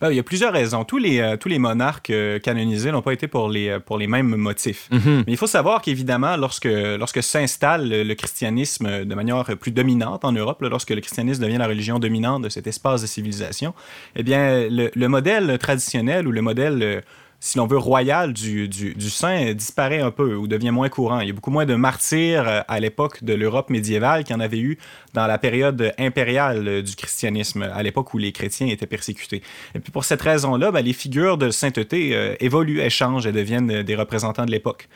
[0.00, 0.84] Ben, il y a plusieurs raisons.
[0.84, 3.98] Tous les, euh, tous les monarques euh, canonisés n'ont pas été pour les, euh, pour
[3.98, 4.88] les mêmes motifs.
[4.90, 5.24] Mhm.
[5.26, 10.32] Mais il faut savoir qu'évidemment, lorsque, lorsque s'installe le, christianisme de manière plus dominante en
[10.32, 13.74] Europe, lorsque le christianisme devient la religion dominante de cet espace de civilisation,
[14.16, 17.02] eh bien, le, le modèle traditionnel ou le modèle
[17.40, 21.20] si l'on veut, royal du, du, saint disparaît un peu ou devient moins courant.
[21.20, 24.36] Il y a beaucoup moins de martyrs euh, à l'époque de l'Europe médiévale qu'il y
[24.36, 24.78] en avait eu
[25.14, 29.42] dans la période impériale euh, du christianisme, à l'époque où les chrétiens étaient persécutés.
[29.76, 33.34] Et puis pour cette raison-là, ben, les figures de sainteté euh, évoluent, elles changent, elles
[33.34, 34.88] deviennent des représentants de l'époque.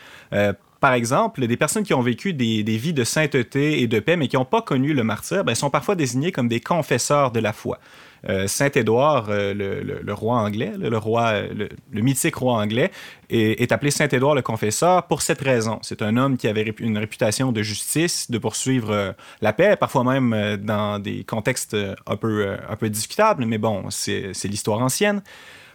[0.81, 4.16] par exemple, des personnes qui ont vécu des, des, vies de sainteté et de paix,
[4.16, 7.38] mais qui n'ont pas connu le martyr, ben, sont parfois désignées comme des confesseurs de
[7.38, 7.78] la foi.
[8.28, 11.68] Euh, Saint-Édouard, euh, le, roi anglais, le, roi, le,
[12.00, 12.90] mythique roi anglais,
[13.30, 15.78] est, appelé Saint-Édouard le Confesseur pour cette raison.
[15.82, 20.04] C'est un homme qui avait une réputation de justice, de poursuivre euh, la paix, parfois
[20.04, 25.22] même dans des contextes un peu, un peu discutables, mais bon, c'est l'histoire ancienne.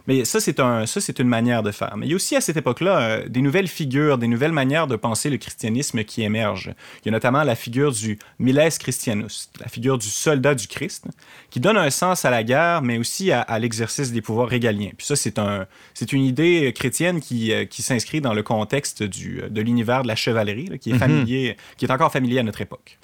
[0.08, 1.94] Mais ça, c'est un, ça, c'est une manière de faire.
[1.98, 4.86] Mais il y a aussi à cette époque-là euh, des nouvelles figures, des nouvelles manières
[4.86, 6.72] de penser le christianisme qui émergent.
[7.02, 11.06] Il y a notamment la figure du miles Christianus, la figure du soldat du Christ,
[11.50, 14.90] qui donne un sens à la guerre, mais aussi à, l'exercice des pouvoirs régaliens.
[14.96, 19.02] Puis ça, c'est un, c'est une idée chrétienne qui, euh, qui s'inscrit dans le contexte
[19.02, 20.98] du, de l'univers de la chevalerie, qui est mhm.
[20.98, 22.97] familier, qui est encore familier à notre époque.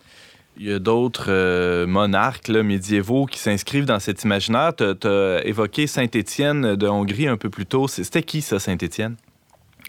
[0.57, 4.73] Il y a d'autres euh, monarques médiévaux qui s'inscrivent dans cet imaginaire.
[4.77, 7.89] Tu as, évoqué Saint-Étienne de Hongrie un peu plus tôt.
[7.89, 9.17] C'était qui ça, Saint-Étienne?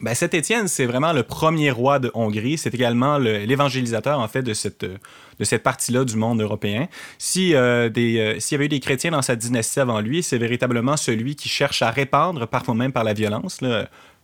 [0.02, 2.58] Ben, Saint-Étienne, c'est vraiment le premier roi de Hongrie.
[2.58, 6.88] C'est également l'évangélisateur, en fait, de cette, de cette partie-là du monde européen.
[7.18, 10.38] Si, euh, euh, s'il y avait eu des chrétiens dans sa dynastie avant lui, c'est
[10.38, 13.60] véritablement celui qui cherche à répandre, parfois même par la violence,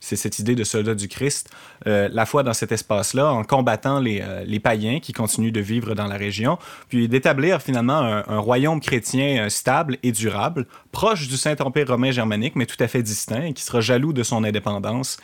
[0.02, 1.48] c'est cette idée de soldat du Christ,
[1.86, 5.60] euh, la foi dans cet espace-là, en combattant les, euh, les, païens qui continuent de
[5.60, 11.28] vivre dans la région, puis d'établir finalement un, royaume chrétien euh, stable et durable, proche
[11.28, 15.18] du Saint-Empire romain germanique, mais tout à fait distinct, qui sera jaloux de son indépendance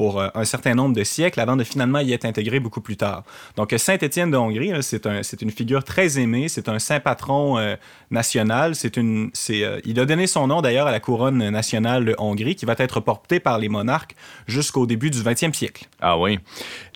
[0.00, 2.96] pour euh, un certain nombre de siècles avant de finalement y être intégré beaucoup plus
[2.96, 3.22] tard.
[3.56, 7.76] Donc Saint-Étienne de Hongrie, c'est un, une figure très aimée, c'est un saint patron euh,
[8.10, 12.14] national, c'est une, euh, il a donné son nom d'ailleurs à la couronne nationale de
[12.16, 15.86] Hongrie qui va être portée par les monarques jusqu'au début du 20e siècle.
[16.00, 16.38] Ah oui,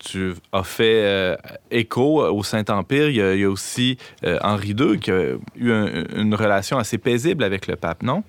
[0.03, 1.37] tu as fait
[1.69, 3.99] écho au Saint-Empire, il, y a, aussi
[4.41, 5.71] Henri II qui a eu
[6.15, 8.23] une relation assez paisible avec le pape, non?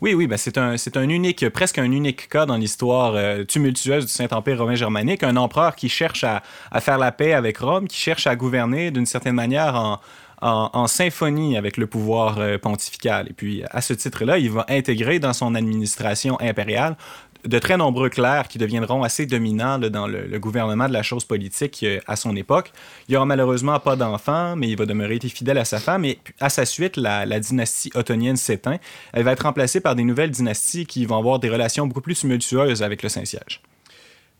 [0.00, 4.12] Oui, oui, ben c'est un, unique, presque un unique cas dans l'histoire euh, tumultueuse du
[4.12, 5.22] Saint-Empire romain germanique.
[5.22, 6.42] Un empereur qui cherche à,
[6.80, 10.00] faire la paix avec Rome, qui cherche à gouverner d'une certaine manière en,
[10.40, 13.28] en, symphonie avec le pouvoir euh, pontifical.
[13.30, 16.96] Et puis, à ce titre-là, il va intégrer dans son administration impériale
[17.44, 21.80] de très nombreux clercs qui deviendront assez dominants dans le, gouvernement de la chose politique
[21.82, 22.72] euh, à son époque.
[23.08, 26.04] Il n'y aura malheureusement pas d'enfants, mais il va demeurer fidèle à sa femme.
[26.04, 28.78] Et à sa suite, la, la dynastie ottonienne s'éteint.
[29.12, 32.18] Elle va être remplacée par des nouvelles dynasties qui vont avoir des relations beaucoup plus
[32.18, 33.60] tumultueuses avec le Saint-Siège.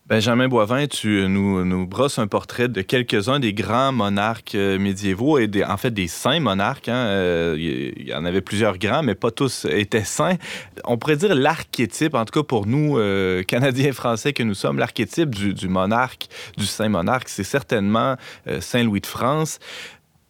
[0.07, 5.39] Benjamin Boivin, tu nous, nous brosses un portrait de quelques-uns des grands monarques euh, médiévaux
[5.39, 6.91] et des, en fait des saints monarques.
[6.91, 7.07] Hein.
[7.07, 10.37] Euh, il y en avait plusieurs grands, mais pas tous étaient saints.
[10.85, 14.79] On pourrait dire l'archétype, en tout cas pour nous, euh, Canadiens français que nous sommes,
[14.79, 16.27] l'archétype du, monarque,
[16.59, 18.17] du saint monarque, c'est certainement
[18.61, 19.59] Saint Louis de France.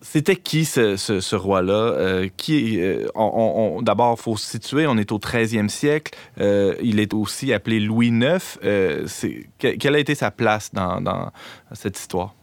[0.05, 1.73] C'était qui ce, roi-là?
[1.73, 3.09] Euh, qui, euh,
[3.81, 6.17] D'abord, il faut se situer, on est au 13e siècle.
[6.41, 8.39] Euh, il est aussi appelé Louis IX.
[9.59, 11.33] quelle a été sa place dans,
[11.73, 12.35] cette histoire?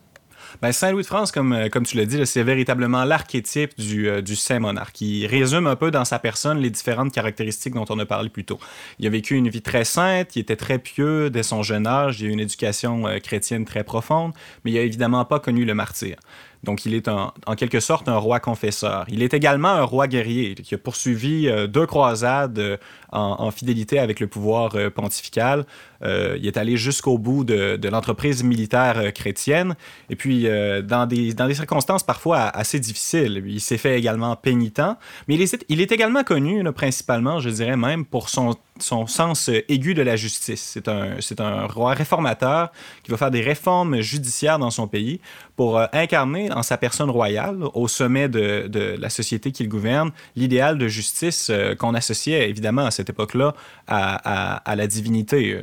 [0.61, 4.99] Ben, Saint-Louis de France, comme, tu l'as dit, c'est véritablement l'archétype du, du, saint monarque.
[4.99, 8.43] Il résume un peu dans sa personne les différentes caractéristiques dont on a parlé plus
[8.43, 8.59] tôt.
[8.99, 12.19] Il a vécu une vie très sainte, il était très pieux dès son jeune âge,
[12.19, 14.33] il a eu une éducation chrétienne très profonde,
[14.65, 16.17] mais il n'a évidemment pas connu le martyr.
[16.63, 19.05] Donc, il est en, quelque sorte un roi confesseur.
[19.09, 22.77] Il est également un roi guerrier qui a poursuivi euh, deux croisades euh,
[23.11, 25.65] en, fidélité avec le pouvoir euh, pontifical.
[26.03, 29.75] il est allé jusqu'au bout de, l'entreprise militaire chrétienne.
[30.09, 30.47] Et puis,
[30.83, 34.81] dans, des, dans des circonstances parfois assez difficiles, il s'est fait également pénitent.
[35.27, 39.49] Mais il est, il est également connu, principalement, je dirais même, pour son son sens
[39.69, 40.77] aigu de la justice.
[41.19, 42.71] C'est un, roi réformateur
[43.03, 45.19] qui va faire des réformes judiciaires dans son pays
[45.55, 50.87] pour incarner en sa personne royale, au sommet de, la société qu'il gouverne, l'idéal de
[50.87, 53.53] justice qu'on associait évidemment à cette époque-là
[53.87, 55.59] à, la divinité,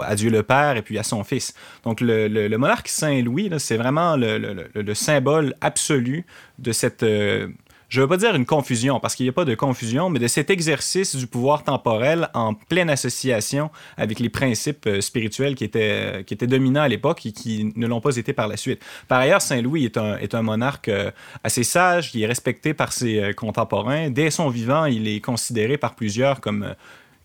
[0.00, 1.54] à Dieu le Père et puis à son Fils.
[1.84, 4.38] Donc le, monarque Saint-Louis, c'est vraiment le,
[4.74, 6.24] le, symbole absolu
[6.58, 7.48] de cette, euh,
[7.94, 10.18] je ne veux pas dire une confusion, parce qu'il n'y a pas de confusion, mais
[10.18, 15.62] de cet exercice du pouvoir temporel en pleine association avec les principes euh, spirituels qui
[15.62, 18.80] étaient, qui étaient dominants à l'époque et qui ne l'ont pas été par la suite.
[19.06, 21.12] Par ailleurs, Saint-Louis est un, est un monarque euh,
[21.44, 24.10] assez sage, il est respecté par ses contemporains.
[24.10, 26.74] Dès son vivant, il est considéré par plusieurs comme,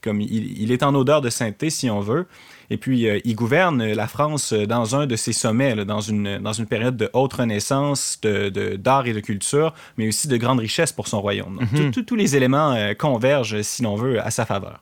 [0.04, 2.28] comme il, il est en odeur de sainteté, si on veut.
[2.70, 6.54] Et puis, euh, il gouverne la France dans un de ses sommets, dans, une, dans
[6.54, 10.60] une période de haute renaissance d'art de, d'art et de culture, mais aussi de grande
[10.60, 11.60] richesse pour son royaume.
[11.72, 11.92] Mhm.
[11.92, 14.80] Tous les éléments euh, convergent, si l'on veut, à sa faveur.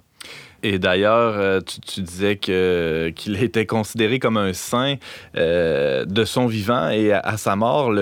[0.63, 4.95] Et d'ailleurs, euh, tu, disais qu'il était considéré comme un saint
[5.35, 7.93] euh, de son vivant et à, sa mort,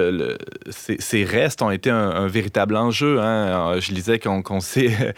[0.70, 3.20] ses, restes ont été un, véritable enjeu.
[3.20, 3.80] Hein.
[3.80, 5.16] Je lisais qu'on, s'est,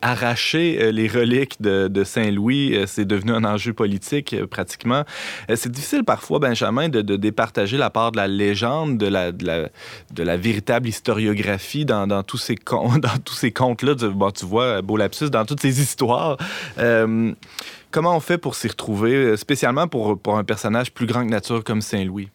[0.00, 2.84] arraché euh, les reliques de, Saint-Louis.
[2.86, 5.04] C'est devenu un enjeu politique pratiquement.
[5.54, 9.68] C'est difficile parfois, Benjamin, de, départager la part de la légende, de la, de la,
[10.14, 13.94] de la véritable historiographie dans, tous ces, dans tous ces contes-là.
[13.94, 16.38] Bon, tu vois, beau lapsus, dans toutes ces histoires.
[16.78, 17.32] Euh,
[17.90, 21.64] comment on fait pour s'y retrouver, euh, spécialement pour, un personnage plus grand que nature
[21.64, 22.30] comme Saint-Louis?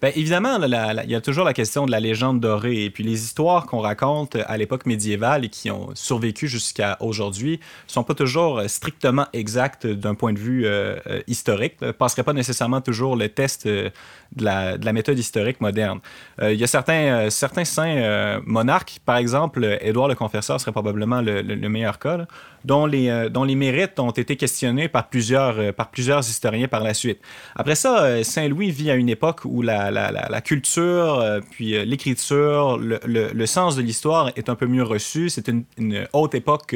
[0.00, 2.82] Bien, évidemment, il y a toujours la question de la légende dorée.
[2.82, 7.60] Et puis les histoires qu'on raconte à l'époque médiévale et qui ont survécu jusqu'à aujourd'hui
[7.86, 11.80] sont pas toujours strictement exactes d'un point de vue euh, historique.
[11.80, 13.92] Ne passerait pas nécessairement toujours le test de,
[14.40, 16.00] la, de, la, méthode historique moderne.
[16.42, 21.68] il y a certains, saints monarques, par exemple, Édouard le Confesseur serait probablement le, le
[21.68, 22.26] meilleur cas.
[22.64, 26.94] Dont les, euh, dont les mérites ont été questionnés par plusieurs, euh, historiens par la
[26.94, 27.18] suite.
[27.56, 33.76] Après ça, euh, Saint-Louis vit à une époque où la, culture, puis l'écriture, le, sens
[33.76, 35.28] de l'histoire est un peu mieux reçu.
[35.28, 35.64] C'est une,
[36.12, 36.74] haute époque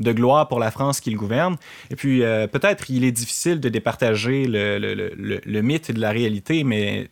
[0.00, 1.56] de gloire pour la France qu'il gouverne.
[1.90, 7.08] Et puis, peut-être il est difficile de départager le, mythe de la réalité, mais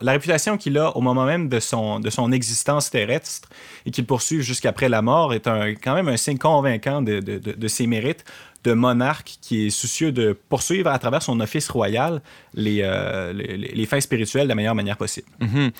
[0.00, 3.48] la réputation qu'il a au moment même de son, existence terrestre
[3.86, 8.24] et qu'il poursuit jusqu'après la mort est quand même un signe convaincant de ses mérites
[8.64, 12.20] de monarque qui est soucieux de poursuivre à travers son office royal
[12.54, 15.28] les, euh, les, les, fins spirituelles de la meilleure manière possible.
[15.40, 15.70] Mm-hmm.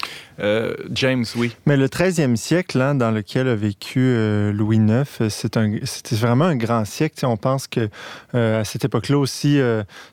[0.40, 1.54] euh, James, oui.
[1.66, 6.56] Mais le 13e siècle, hein, dans lequel a vécu euh, Louis IX, c'était vraiment un
[6.56, 7.26] grand siècle.
[7.26, 7.88] on pense que
[8.34, 9.58] euh, à cette époque-là aussi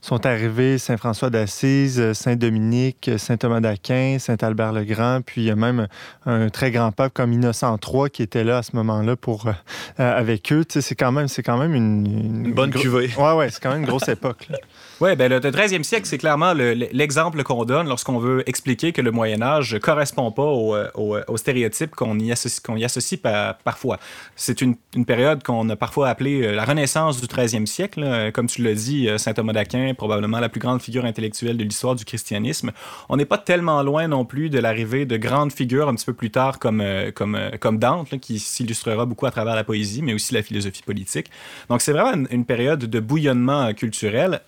[0.01, 5.41] sont arrivés Saint François d'Assise, Saint Dominique, Saint Thomas d'Aquin, Saint Albert le Grand, puis
[5.41, 5.88] il y a même
[6.25, 9.51] un très grand pape comme Innocent III qui était là à ce moment-là pour
[9.97, 10.63] avec eux.
[10.67, 12.06] C'est quand même, c'est quand même une,
[12.45, 13.09] une bonne cuvée.
[13.17, 14.47] Ouais, ouais, c'est quand même une grosse époque.
[15.01, 19.11] Oui, ben le, 13e siècle, c'est clairement l'exemple qu'on donne lorsqu'on veut expliquer que le
[19.11, 23.19] Moyen Âge ne correspond pas aux au, au stéréotypes qu'on y associe, qu'on y associe
[23.63, 23.99] parfois.
[24.35, 28.31] C'est une, une, période qu'on a parfois appelée euh, la Renaissance du 13e siècle.
[28.33, 31.63] Comme tu l'as dit, euh, Saint Thomas d'Aquin, probablement la plus grande figure intellectuelle de
[31.63, 32.71] l'histoire du christianisme.
[33.09, 36.13] On n'est pas tellement loin non plus de l'arrivée de grandes figures un petit peu
[36.13, 40.13] plus tard comme, euh, comme, comme Dante, qui s'illustrera beaucoup à travers la poésie, mais
[40.13, 41.29] aussi la philosophie politique.
[41.69, 44.41] Donc c'est vraiment une, une période de bouillonnement culturel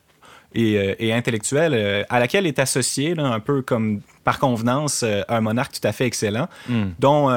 [0.53, 5.41] et, euh, intellectuelle euh, à laquelle est associé, un peu comme par convenance, euh, un
[5.41, 6.87] monarque tout à fait excellent, hmm.
[6.99, 7.29] dont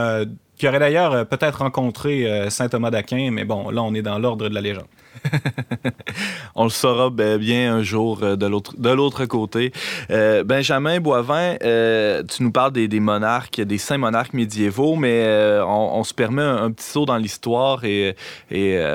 [0.61, 4.46] qui aurait d'ailleurs peut-être rencontré Saint Thomas d'Aquin, mais bon, là, on est dans l'ordre
[4.46, 4.85] de la légende.
[6.55, 9.73] On le saura ben, bien un jour euh, de l'autre, côté.
[10.11, 15.27] Euh, Benjamin Boivin, euh, tu nous parles des, monarques, des saints monarques médiévaux, mais
[15.66, 18.14] on, se permet un, petit saut dans l'histoire et,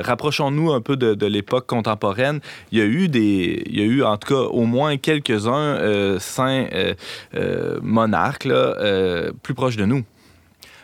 [0.03, 2.39] rapprochons-nous un peu de, l'époque contemporaine.
[2.71, 6.19] Il y a eu des, il y a eu en tout cas au moins quelques-uns
[6.19, 6.67] saints
[7.81, 8.47] monarques
[9.43, 10.03] plus proches de nous.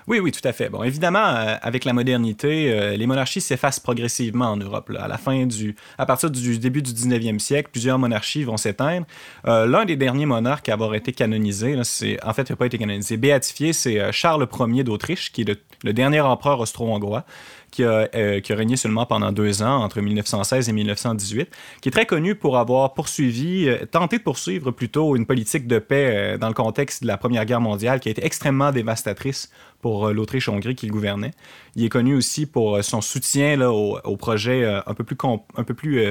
[0.08, 0.70] Oui, oui, tout à fait.
[0.70, 4.92] Bon, évidemment, euh, avec la modernité, euh, les monarchies s'effacent progressivement en Europe.
[5.00, 9.06] À la fin du, à partir du début du 19e siècle, plusieurs monarchies vont s'éteindre.
[9.48, 12.66] Euh, l'un des derniers monarques à avoir été canonisé, c'est, en fait, il n'a pas
[12.66, 17.26] été canonisé, béatifié, c'est Charles Ier d'Autriche, qui est le dernier empereur austro-hongrois
[17.72, 21.50] qui a, euh, qui régné seulement pendant deux ans, entre 1916 et 1918,
[21.82, 25.80] qui est très connu pour avoir poursuivi, euh, tenté de poursuivre plutôt une politique de
[25.80, 29.50] paix euh, dans le contexte de la Première Guerre mondiale qui a été extrêmement dévastatrice
[29.82, 31.32] pour l'Autriche-Hongrie qu'il gouvernait.
[31.76, 35.18] Il est connu aussi pour son soutien au projet un peu plus,
[35.58, 36.06] un peu plus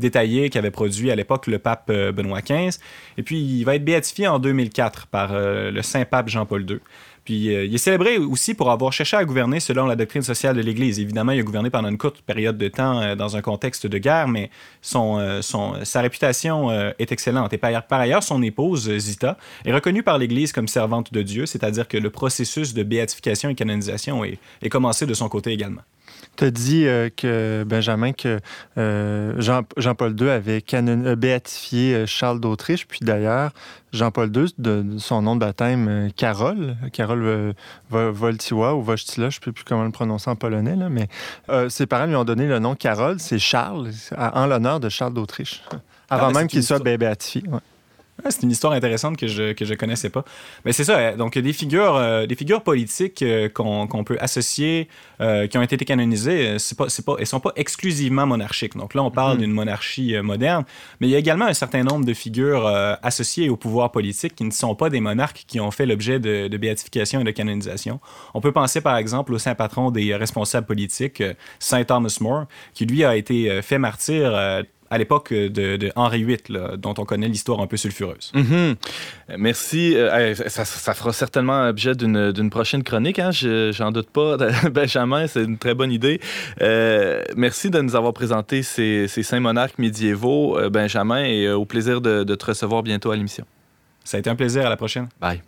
[0.00, 2.80] détaillé qu'avait produit à l'époque le pape Benoît XV.
[3.16, 6.80] Et puis, il va être béatifié en 2004 par le Saint-Pape Jean-Paul II.
[7.26, 10.62] Puis il est célébré aussi pour avoir cherché à gouverner selon la doctrine sociale de
[10.62, 10.98] l'Église.
[10.98, 14.28] Évidemment, il a gouverné pendant une courte période de temps dans un contexte de guerre,
[14.28, 14.48] mais
[14.80, 15.40] son,
[15.82, 17.52] sa réputation est excellente.
[17.52, 21.88] Et par, ailleurs, son épouse, Zita, est reconnue par l'Église comme servante de Dieu, c'est-à-dire
[21.88, 25.82] que le processus de béatification et canonisation est commencé de son côté également.
[26.36, 28.40] Tu as dit euh, que, Benjamin, que
[28.78, 33.52] euh, Jean, Jean-Paul II avait canon, euh, béatifié Charles d'Autriche, puis d'ailleurs,
[33.92, 37.54] Jean-Paul II, de, son nom de baptême, Carole, Carole
[37.90, 41.08] Voltiwa ou Wojtyla, je ne sais plus comment le prononcer en polonais, là, mais
[41.70, 45.62] ses parents lui ont donné le nom Carole, c'est Charles, en l'honneur de Charles d'Autriche,
[46.10, 47.44] avant ah, même qu'il soit béatifié.
[48.28, 50.24] C'est une histoire intéressante que je que je connaissais pas.
[50.64, 50.98] Mais c'est ça.
[50.98, 54.88] Euh, donc des figures euh, des figures politiques euh, qu'on peut associer,
[55.18, 58.76] qui ont été canonisées, c'est pas c'est pas elles sont pas exclusivement monarchiques.
[58.76, 59.40] Donc là on parle mm-hmm.
[59.40, 60.64] d'une monarchie moderne,
[61.00, 62.66] mais il y a également un certain nombre de figures
[63.02, 66.48] associées au pouvoir politique qui ne sont pas des monarques qui ont fait l'objet de,
[66.48, 68.00] de, béatification et de canonisation.
[68.34, 71.22] On peut penser par exemple au saint patron des responsables politiques,
[71.58, 72.44] Saint Thomas More,
[72.74, 76.38] qui lui a été fait martyr à l'époque de, Henri VIII,
[76.78, 78.32] dont on connaît l'histoire un peu sulfureuse.
[78.34, 78.76] Mm-hmm.
[79.38, 79.96] Merci.
[79.96, 83.30] Euh, ça, fera certainement objet d'une prochaine chronique, hein?
[83.30, 84.36] j'en doute pas.
[84.70, 86.20] Benjamin, c'est une très bonne idée.
[86.62, 91.64] Euh, merci de nous avoir présenté ces, ces saints monarques médiévaux, euh, Benjamin, et au
[91.64, 93.44] plaisir de, de te recevoir bientôt à l'émission.
[94.04, 94.66] Ça a été un plaisir.
[94.66, 95.08] À la prochaine.
[95.20, 95.42] Bye.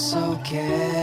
[0.00, 0.97] It's okay?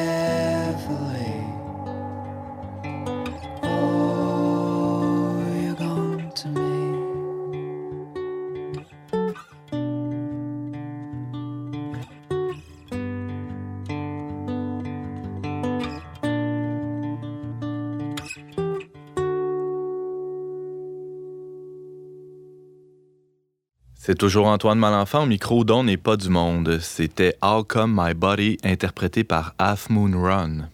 [24.08, 26.78] C'est toujours Antoine Malenfant au micro d'On n'est pas du monde.
[26.80, 30.70] C'était How Come My Body interprété par Half Moon Run.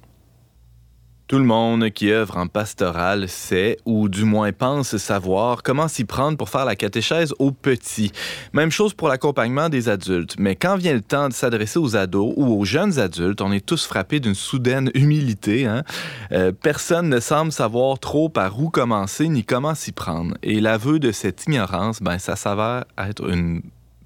[1.32, 6.04] Tout le monde qui œuvre en pastoral sait, ou du moins pense savoir, comment s'y
[6.04, 8.12] prendre pour faire la catéchèse aux petits.
[8.52, 10.36] Même chose pour l'accompagnement des adultes.
[10.38, 13.66] Mais quand vient le temps de s'adresser aux ados ou aux jeunes adultes, on est
[13.66, 15.66] tous frappés d'une soudaine humilité.
[15.66, 15.86] Hein?
[16.34, 20.36] Euh, personne ne semble savoir trop par où commencer ni comment s'y prendre.
[20.44, 23.62] Et l'aveu de cette ignorance, ben, ça s'avère être une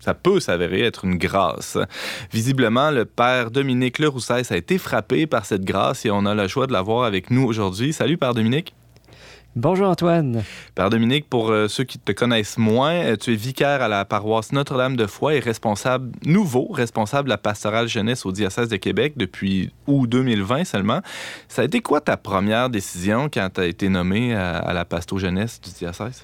[0.05, 1.79] ça peut s'avérer être une grâce.
[2.31, 6.47] Visiblement, le père Dominique Leroussès a été frappé par cette grâce et on a le
[6.47, 7.91] choix de l'avoir avec nous aujourd'hui.
[7.91, 8.75] Salut, père Dominique.
[9.55, 10.43] Bonjour Antoine.
[10.75, 14.05] Père Dominique, pour euh, ceux qui te connaissent moins, euh, tu es vicaire à la
[14.05, 18.75] paroisse Notre-Dame de Foix et responsable, nouveau responsable de la pastorale jeunesse au diocèse de
[18.75, 21.01] Québec depuis août 2020 seulement.
[21.47, 24.85] Ça a été quoi ta première décision quand tu as été nommé à, à la
[24.85, 26.23] pasto jeunesse du diocèse?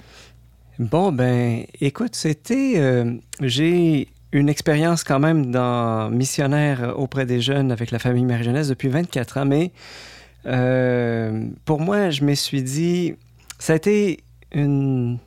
[0.78, 2.74] Bon, ben, écoute, c'était.
[2.76, 8.68] Euh, j'ai une expérience quand même dans missionnaire auprès des jeunes avec la famille Marie-Jeunesse
[8.68, 9.72] depuis 24 ans, mais
[10.46, 13.14] euh, pour moi, je me suis dit,
[13.58, 15.18] ça a été une,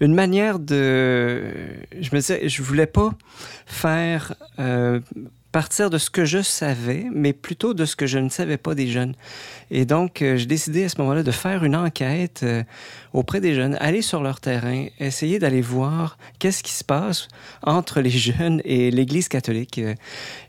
[0.00, 1.42] une manière de...
[1.98, 3.14] Je me disais, je voulais pas
[3.64, 4.34] faire
[5.54, 8.74] partir de ce que je savais, mais plutôt de ce que je ne savais pas
[8.74, 9.14] des jeunes.
[9.70, 12.64] Et donc, euh, j'ai décidé à ce moment-là de faire une enquête euh,
[13.12, 17.28] auprès des jeunes, aller sur leur terrain, essayer d'aller voir qu'est-ce qui se passe
[17.62, 19.78] entre les jeunes et l'Église catholique.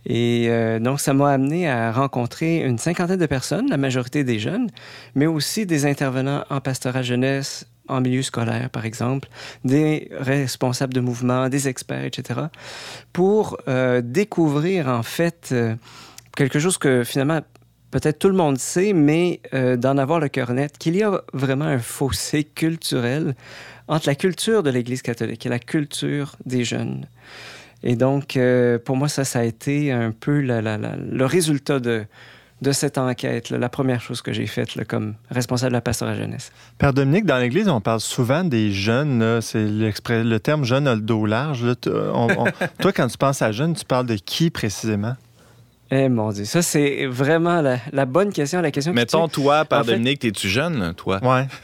[0.08, 4.40] Et euh, donc, ça m'a amené à rencontrer une cinquantaine de personnes, la majorité des
[4.40, 4.72] jeunes,
[5.14, 9.30] mais aussi des intervenants en pastorat jeunesse, en milieu scolaire, par exemple,
[9.64, 12.42] des responsables de mouvement, des experts, etc.,
[13.14, 15.76] pour euh, découvrir en fait euh,
[16.36, 17.42] quelque chose que finalement
[17.92, 21.22] peut-être tout le monde sait, mais euh, d'en avoir le cœur net, qu'il y a
[21.34, 23.36] vraiment un fossé culturel
[23.88, 27.08] entre la culture de l'Église catholique et la culture des jeunes.
[27.84, 28.40] Et donc,
[28.84, 32.08] pour moi, ça, ça a été un peu le résultat de,
[32.66, 36.52] de cette enquête, la première chose que j'ai faite comme responsable de la pastoral jeunesse.
[36.80, 39.40] Père Dominique, dans l'Église, on parle souvent des jeunes.
[39.42, 41.64] C'est le terme jeune a le dos large.
[41.82, 45.16] toi, quand tu penses à jeune, tu parles de qui précisément?
[45.92, 48.92] Eh mon Dieu, ça c'est vraiment la, bonne question, la question.
[48.92, 51.20] Mettons toi, Père Dominique, es-tu jeune, toi?
[51.24, 51.48] Ouais.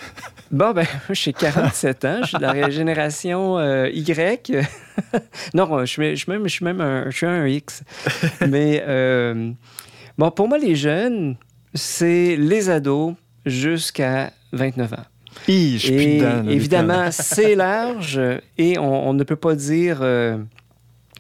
[0.52, 4.52] Bon ben, j'ai 47 ans, je suis de la génération euh, Y.
[5.54, 7.84] non, je suis, même, je suis même un, je suis un X.
[8.50, 9.54] Mais euh,
[10.18, 11.36] Bon, pour moi, les jeunes,
[11.74, 15.06] c'est les ados jusqu'à 29 ans.
[15.48, 18.20] et évidemment, c'est large
[18.58, 20.00] et on, ne peut pas dire.
[20.02, 20.38] Euh,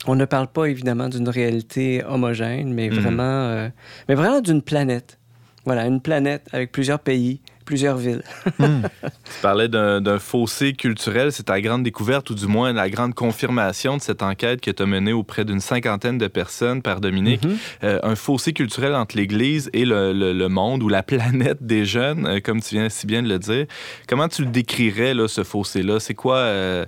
[0.07, 2.99] on ne parle pas évidemment d'une réalité homogène, mais mhm.
[2.99, 3.69] vraiment, euh,
[4.09, 5.17] mais vraiment d'une planète.
[5.65, 7.39] Voilà, une planète avec plusieurs pays,
[7.71, 8.21] plusieurs villes.
[8.59, 8.81] Hmm.
[9.23, 11.31] Tu parlais d'un fossé culturel.
[11.31, 14.83] C'est ta grande découverte, ou du moins la grande confirmation de cette enquête que tu
[14.83, 17.45] as menée auprès d'une cinquantaine de personnes, Père Dominique.
[17.45, 17.57] Mhm.
[17.85, 22.39] Euh, un fossé culturel entre l'Église et le, monde ou la planète des jeunes, euh,
[22.41, 23.67] comme tu viens si bien de le dire.
[24.05, 26.01] Comment tu le décrirais, là, ce fossé-là?
[26.01, 26.37] C'est quoi...
[26.37, 26.85] Euh,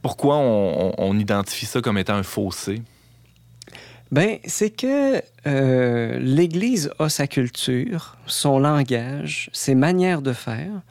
[0.00, 2.80] pourquoi on identifie ça comme étant un fossé?
[4.10, 10.82] Ben, c'est que euh, l'Église a sa culture, son langage, ses manières de faire.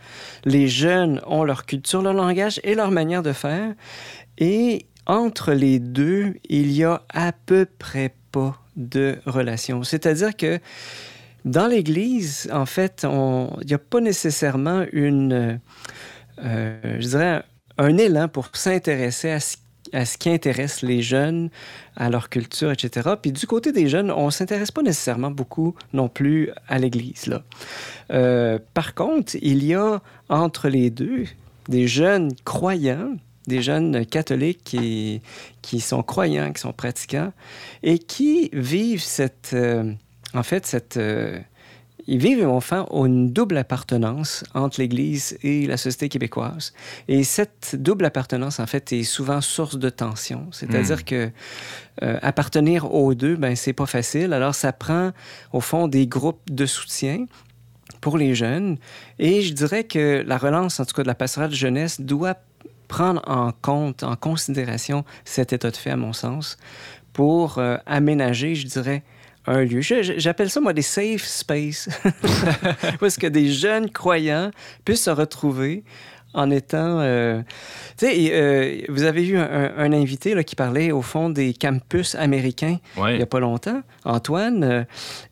[0.46, 3.74] Les jeunes ont leur culture, leur langage et leur manière de faire.
[4.38, 9.84] Et entre les deux, il y a à peu près pas de relation.
[9.84, 10.60] C'est-à-dire que
[11.44, 15.60] dans l'Église, en fait, il n'y a pas nécessairement une,
[16.42, 17.44] euh, je dirais,
[17.78, 19.58] un élan pour s'intéresser à ce
[19.94, 21.50] à ce qui intéresse les jeunes,
[21.96, 23.12] à leur culture, etc.
[23.22, 27.28] Puis du côté des jeunes, on ne s'intéresse pas nécessairement beaucoup non plus à l'Église.
[27.28, 27.44] Là.
[28.12, 31.26] Euh, par contre, il y a entre les deux
[31.68, 33.16] des jeunes croyants,
[33.48, 35.22] des jeunes catholiques qui,
[35.62, 37.32] qui sont croyants, qui sont pratiquants,
[37.84, 39.94] et qui vivent cette, euh,
[40.34, 40.98] en fait, cette...
[40.98, 41.40] Euh,
[42.10, 46.74] ils vivent enfin une double appartenance entre l'Église et la société québécoise.
[47.08, 50.48] Et cette double appartenance, en fait, est souvent source de tension.
[50.52, 51.04] C'est-à-dire hmm.
[51.04, 51.32] que
[52.02, 54.34] euh, appartenir aux deux, ben c'est pas facile.
[54.34, 55.12] Alors, ça prend,
[55.54, 57.28] au fond, des groupes de soutien
[58.02, 58.80] pour les jeunes.
[59.20, 62.38] Et je dirais que la relance, en tout cas, de la passerelle de jeunesse doit
[62.88, 66.58] prendre en compte, en considération cet état de fait, à mon sens,
[67.14, 69.04] pour euh, aménager, je dirais,
[69.50, 69.82] un lieu.
[69.82, 71.90] J'appelle ça, moi, des safe space.
[73.00, 74.52] Parce que des jeunes croyants
[74.86, 75.84] puissent se retrouver
[76.36, 77.00] en étant...
[77.00, 77.42] Euh,
[77.98, 82.14] tu sais, euh, vous avez eu un, invité là, qui parlait, au fond, des campus
[82.14, 84.84] américains il n'y a pas longtemps, Antoine, euh,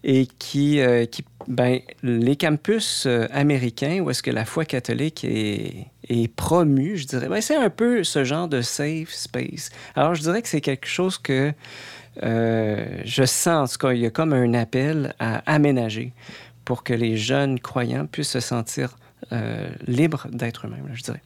[0.03, 0.81] et qui...
[1.11, 7.07] qui ben, les campus américains, où est-ce que la foi catholique est, est promue, je
[7.07, 9.69] dirais, ben, c'est un peu ce genre de safe space.
[9.95, 11.53] Alors, je dirais que c'est quelque chose que
[12.23, 16.13] euh, je sens, en tout cas, il y a comme un appel à aménager
[16.65, 18.97] pour que les jeunes croyants puissent se sentir
[19.31, 21.21] euh, libres d'être eux-mêmes, je dirais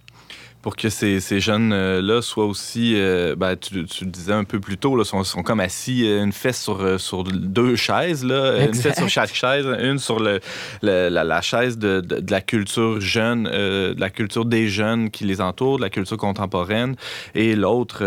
[0.62, 4.60] pour que ces, ces jeunes-là soient aussi, euh, ben, tu, tu, le disais un peu
[4.60, 8.24] plus tôt, là, sont, sont comme assis euh, une fesse sur, euh, sur deux chaises,
[8.24, 10.40] là, une fesse sur chaque chaise, une sur le,
[10.82, 15.42] la, la, chaise de, de, la culture jeune, de la culture des jeunes qui les
[15.42, 16.96] entourent, de la culture contemporaine,
[17.34, 18.04] et l'autre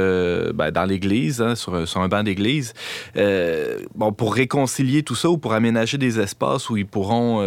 [0.53, 2.73] ben, dans l'église, hein, sur, sur, un banc d'église.
[3.95, 7.41] bon, pour réconcilier tout ça ou pour aménager des espaces où ils pourront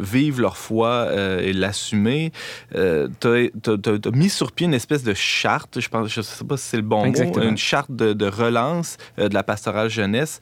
[0.00, 1.08] vivre leur foi
[1.40, 2.32] et l'assumer,
[2.72, 6.64] tu as, mis sur pied une espèce de charte, je pense, je sais pas si
[6.64, 10.40] c'est le bon mot, une charte de, relance euh, de la pastorale jeunesse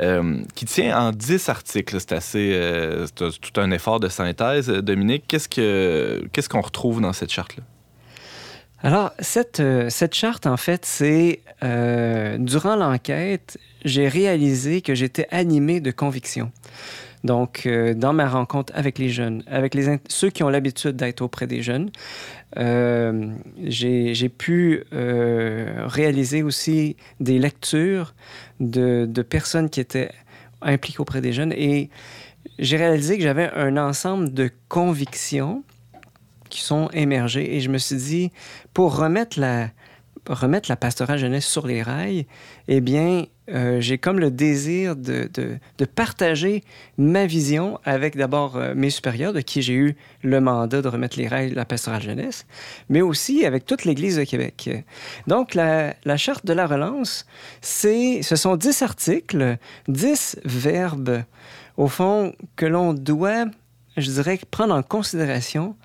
[0.00, 1.98] euh, qui tient en 10 articles.
[2.00, 4.68] C'est assez, euh, tout un effort de synthèse.
[4.68, 7.62] Dominique, qu'est-ce que qu'est-ce qu'on retrouve dans cette charte-là?
[8.84, 11.40] Alors, cette, cette charte, en fait, c'est
[12.40, 16.50] durant l'enquête, j'ai réalisé que j'étais animé de conviction.
[17.24, 21.20] Donc, euh, dans ma rencontre avec les jeunes, avec les, ceux qui ont l'habitude d'être
[21.20, 21.90] auprès des jeunes,
[22.58, 28.14] euh, j'ai pu euh, réaliser aussi des lectures
[28.60, 30.10] de, de, personnes qui étaient
[30.60, 31.90] impliquées auprès des jeunes et
[32.58, 35.62] j'ai réalisé que j'avais un ensemble de convictions
[36.50, 38.32] qui sont émergées et je me suis dit,
[38.74, 39.70] pour remettre la,
[40.28, 42.26] remettre la pastorale jeunesse sur les rails,
[42.68, 46.62] eh bien, euh, j'ai comme le désir de, de, de, partager
[46.96, 51.18] ma vision avec d'abord euh, mes supérieurs, de qui j'ai eu le mandat de remettre
[51.18, 52.46] les rails de la pastorale jeunesse,
[52.88, 54.70] mais aussi avec toute l'Église de Québec.
[55.26, 57.26] Donc, la, la charte de la relance,
[57.60, 61.22] c'est, ce sont dix articles, dix verbes,
[61.76, 63.46] au fond, que l'on doit,
[63.96, 65.76] je dirais, prendre en considération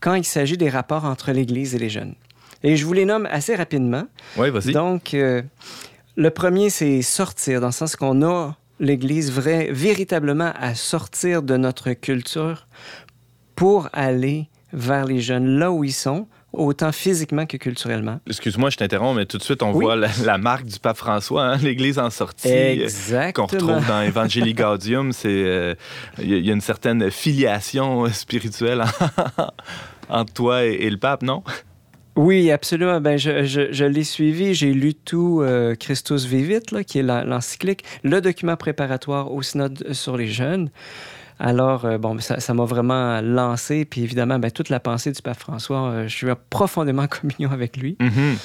[0.00, 2.14] quand il s'agit des rapports entre l'Église et les jeunes.
[2.62, 4.04] Et je vous les nomme assez rapidement.
[4.36, 4.72] Oui, vas-y.
[4.72, 5.42] Donc, euh,
[6.20, 11.56] le premier, c'est sortir, dans le sens qu'on a l'Église vrai, véritablement à sortir de
[11.56, 12.66] notre culture
[13.56, 18.20] pour aller vers les jeunes là où ils sont, autant physiquement que culturellement.
[18.26, 19.82] Excuse-moi, je t'interromps, mais tout de suite, on oui.
[19.82, 24.02] voit la, la, marque du pape François, hein, l'Église en sortie, euh, qu'on retrouve dans
[24.02, 25.12] Evangelii Gaudium.
[25.24, 25.74] Il euh,
[26.18, 28.84] y, y, a une certaine filiation spirituelle
[30.10, 31.42] entre toi et, et le pape, non?
[32.16, 33.00] Oui, absolument.
[33.00, 34.54] Ben, je, je, je l'ai suivi.
[34.54, 39.92] J'ai lu tout euh, Christus Vivit, là, qui est l'encyclique, le document préparatoire au synode
[39.92, 40.70] sur les jeunes.
[41.38, 43.86] Alors, euh, bon, ça m'a vraiment lancé.
[43.86, 47.50] Puis évidemment, ben, toute la pensée du pape François, euh, je suis profondément en communion
[47.50, 47.96] avec lui.
[47.98, 48.36] Mm -hmm.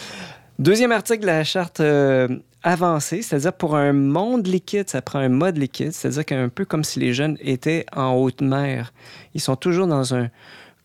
[0.59, 2.30] Deuxième article de la charte euh,
[2.63, 6.86] avancée, c'est-à-dire pour un monde liquide, ça prend un mode liquide, c'est-à-dire qu'un peu comme
[6.86, 8.93] si les jeunes étaient en haute mer.
[9.34, 10.30] Ils sont toujours dans un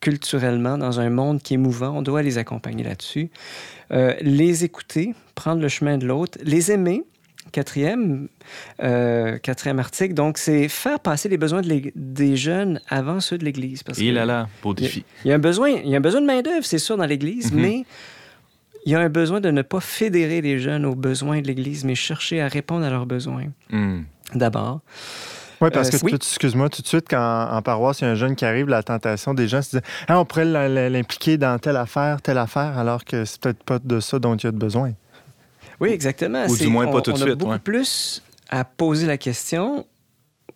[0.00, 1.98] culturellement dans un monde qui est mouvant.
[1.98, 3.30] On doit les accompagner là-dessus.
[3.92, 7.04] Euh, les écouter, prendre le chemin de l'autre, les aimer.
[7.52, 8.28] Quatrième,
[8.80, 13.44] euh, quatrième article, donc c'est faire passer les besoins de des jeunes avant ceux de
[13.44, 13.82] l'Église.
[13.98, 15.04] Il là là, beau défi.
[15.24, 17.06] Il y, a un besoin, il y a un besoin de main-d'œuvre, c'est sûr, dans
[17.06, 17.60] l'Église, mm -hmm.
[17.60, 17.84] mais
[18.86, 21.84] il y a un besoin de ne pas fédérer les jeunes aux besoins de l'Église,
[21.84, 23.46] mais chercher à répondre à leurs besoins.
[23.70, 24.02] Mm.
[24.34, 24.80] D'abord.
[25.60, 26.14] Oui, parce que, euh, oui.
[26.14, 28.82] excuse-moi, tout de suite, quand en paroisse, il y a un jeune qui arrive, la
[28.82, 30.46] tentation des gens se disent ah, on pourrait
[30.88, 34.44] l'impliquer dans telle affaire, telle affaire, alors que c'est peut-être pas de ça dont il
[34.44, 34.92] y a besoin.
[35.80, 36.46] Oui, exactement.
[36.46, 37.32] Ou du moins pas on, tout de on suite.
[37.32, 37.58] A beaucoup ouais.
[37.58, 39.86] plus à poser la question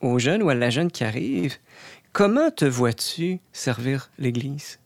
[0.00, 1.56] aux jeunes ou à la jeune qui arrive
[2.12, 4.78] comment te vois-tu servir l'Église?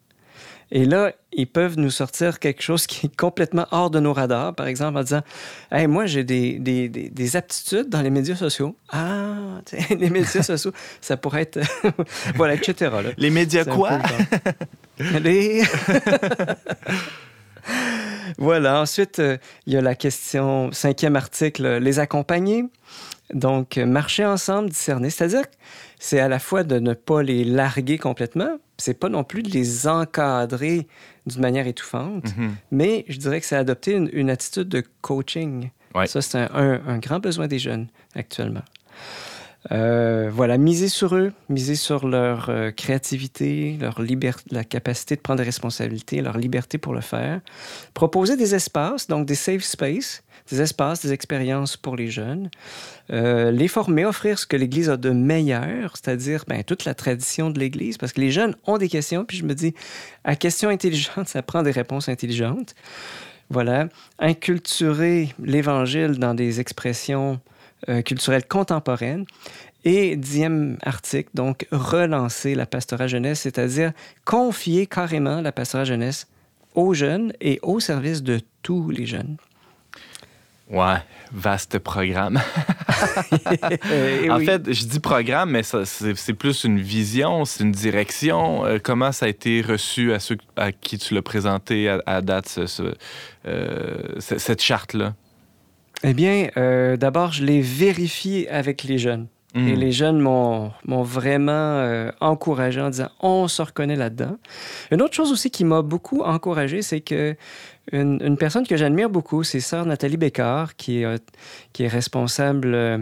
[0.71, 4.55] Et là, ils peuvent nous sortir quelque chose qui est complètement hors de nos radars,
[4.55, 5.23] par exemple en disant
[5.73, 8.77] hey, Moi, j'ai des, des, des, des, aptitudes dans les médias sociaux.
[8.91, 9.61] Ah,
[9.91, 11.61] les médias sociaux, ça pourrait être.
[12.35, 12.91] voilà, etc.
[13.03, 13.11] Là.
[13.17, 13.99] Les médias quoi?
[14.99, 15.63] les...
[18.39, 18.81] voilà.
[18.81, 22.65] Ensuite, euh, il y a la question, cinquième article, les accompagner.
[23.35, 25.11] Donc, marcher ensemble, discerner.
[25.11, 25.45] C'est-à-dire
[25.99, 29.51] c'est à la fois de ne pas les larguer complètement, c'est pas non plus de
[29.51, 30.87] les encadrer
[31.27, 32.51] d'une manière étouffante, mm -hmm.
[32.71, 35.71] mais je dirais que c'est adopter une, une, attitude de coaching.
[35.95, 36.07] Ouais.
[36.07, 38.65] Ça, c'est un, un, un, grand besoin des jeunes actuellement.
[39.73, 45.21] Euh, voilà, miser sur eux, miser sur leur euh, créativité, leur liberté, la capacité de
[45.21, 47.41] prendre des responsabilités, leur liberté pour le faire.
[47.93, 52.51] Proposer des espaces, donc des safe spaces, des espaces, des expériences pour les jeunes.
[53.11, 57.51] Euh, les former, offrir ce que l'Église a de meilleur, c'est-à-dire ben, toute la tradition
[57.51, 59.75] de l'Église, parce que les jeunes ont des questions, puis je me dis,
[60.25, 62.75] à questions intelligentes, ça prend des réponses intelligentes.
[63.51, 63.89] Voilà,
[64.19, 67.41] inculturer l'Évangile dans des expressions
[67.89, 69.25] euh, culturelle contemporaine.
[69.85, 73.93] Et dixième article, donc relancer la pastorale jeunesse, c'est-à-dire
[74.25, 76.27] confier carrément la pastorale jeunesse
[76.75, 79.37] aux jeunes et au service de tous les jeunes.
[80.71, 80.97] Ouais,
[81.33, 82.41] vaste programme.
[83.93, 84.45] Eh en oui.
[84.45, 88.65] fait, je dis programme, mais c'est plus une vision, c'est une direction.
[88.65, 92.21] Euh, comment ça a été reçu à ceux à qui tu l'as présenté à, à,
[92.23, 92.95] date, ce, ce,
[93.47, 95.15] euh, cette charte-là?
[96.03, 99.29] Eh bien, euh, d'abord, je l'ai vérifié avec les jeunes.
[99.55, 99.69] Mmh.
[99.69, 104.37] Et les jeunes m'ont vraiment euh, encouragé en disant on se reconnaît là-dedans.
[104.91, 107.35] Une autre chose aussi qui m'a beaucoup encouragé, c'est que
[107.91, 111.17] une, une, personne que j'admire beaucoup, c'est sœur Nathalie Bécard, qui est, euh,
[111.73, 112.99] qui est responsable, euh,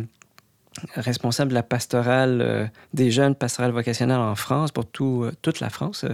[0.94, 5.58] responsable de la pastorale euh, des jeunes pastorale vocationnelle en France, pour tout, euh, toute
[5.58, 6.04] la France.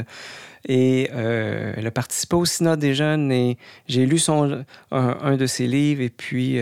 [0.66, 3.58] Et elle a participé au Synode des jeunes et
[3.88, 6.02] j'ai lu son, un, un, de ses livres.
[6.02, 6.60] Et puis,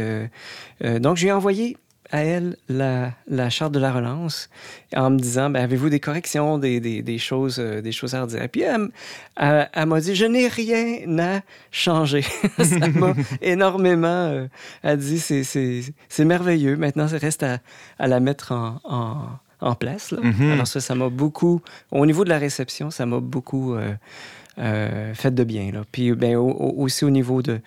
[0.80, 1.76] donc, j'ai envoyé
[2.12, 4.48] à elle la, la, charte de la relance
[4.94, 8.22] en me disant ben, avez-vous des corrections, des, des, des, choses, euh, des choses à
[8.22, 8.48] redire?
[8.50, 8.88] Puis elle,
[9.36, 11.40] elle, elle m'a dit je n'ai rien à
[11.70, 12.22] changer.
[12.62, 14.06] Ça m'a énormément.
[14.08, 14.46] Euh,
[14.82, 16.76] elle dit c'est merveilleux.
[16.76, 17.58] Maintenant, ça reste à,
[17.98, 19.16] à la mettre en, en,
[19.60, 20.10] en place.
[20.10, 20.20] là.
[20.22, 20.52] Mhm.
[20.52, 23.92] Alors ça, ça m'a beaucoup, au niveau de la réception, ça m'a beaucoup euh,
[24.58, 25.70] euh, fait de bien.
[25.72, 25.82] Là.
[25.92, 27.60] Puis ben, au- au- aussi au niveau de,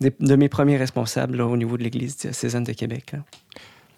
[0.00, 3.10] de mes premiers responsables là, au niveau de l'Église diocésaine de Québec.
[3.12, 3.18] là.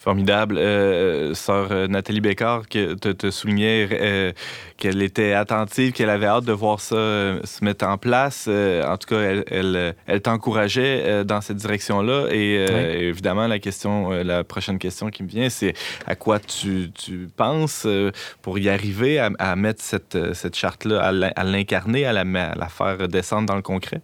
[0.02, 0.56] Formidable.
[0.58, 4.32] Euh, sœur euh, Nathalie Bécard que te, te soulignait euh,
[4.76, 8.46] qu'elle était attentive, qu'elle avait hâte de voir ça euh, se mettre en place.
[8.48, 12.26] Euh, en tout cas, elle, elle, euh, elle t'encourageait euh, dans cette direction-là.
[12.32, 15.74] Et euh, évidemment, la question, euh, la prochaine question qui me vient, c'est
[16.04, 18.10] à quoi tu, tu penses euh,
[18.42, 22.12] pour y arriver à, à mettre cette, euh, cette charte-là, à l'in- à l'incarner, à
[22.12, 24.00] la, à la faire descendre dans le concret?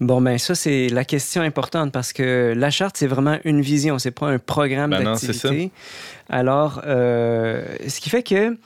[0.00, 3.98] Bon, ben ça, c'est la question importante parce que la charte, c'est vraiment une vision,
[3.98, 5.70] c'est pas un programme Ben d'activité.
[6.28, 8.56] Alors, euh, ce qui fait que,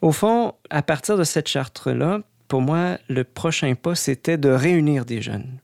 [0.00, 5.04] au fond, à partir de cette charte-là, pour moi, le prochain pas, c'était de réunir
[5.04, 5.58] des jeunes.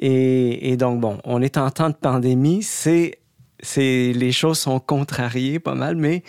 [0.00, 3.18] Et, et donc, bon, on est en temps de pandémie, c'est
[3.76, 6.22] les choses sont contrariées pas mal, mais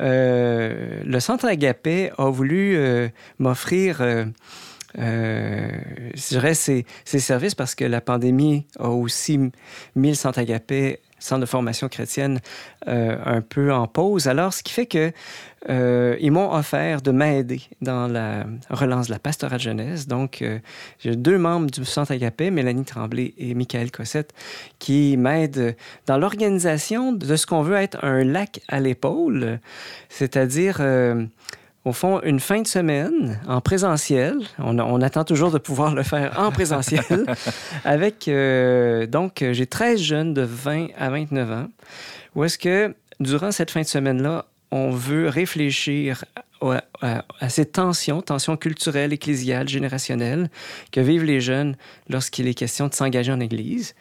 [0.00, 4.24] euh, le Centre Agapé a voulu euh, m'offrir, euh,
[4.96, 9.38] je dirais, ses services parce que la pandémie a aussi
[9.94, 12.40] mis le Centre Agapé, Centre de formation chrétienne,
[12.88, 14.26] euh, un peu en pause.
[14.26, 15.12] Alors, ce qui fait que
[15.70, 20.08] euh, m'ont offert de m'aider dans la relance de la pastorale jeunesse.
[20.08, 20.58] Donc, euh,
[20.98, 24.34] j'ai deux membres du Centre Agapé, Mélanie Tremblay et Michael Cossette,
[24.80, 25.76] qui m'aident
[26.06, 29.60] dans l'organisation de ce qu'on veut être un lac à l'épaule,
[30.08, 31.24] c'est-à-dire, euh,
[31.84, 34.36] au fond, une fin de semaine en présentiel.
[34.58, 37.02] On, on attend toujours de pouvoir le faire en présentiel.
[37.84, 41.68] avec, euh, donc, j'ai 13 jeunes de 20 à 29 ans,
[42.36, 46.24] où est-ce que, durant cette fin de semaine-là, on veut réfléchir
[46.62, 50.48] à, à- à ces tensions, tensions culturelles, ecclésiales, générationnelles
[50.92, 51.76] que vivent les jeunes
[52.08, 53.94] lorsqu'il est question de s'engager en Église.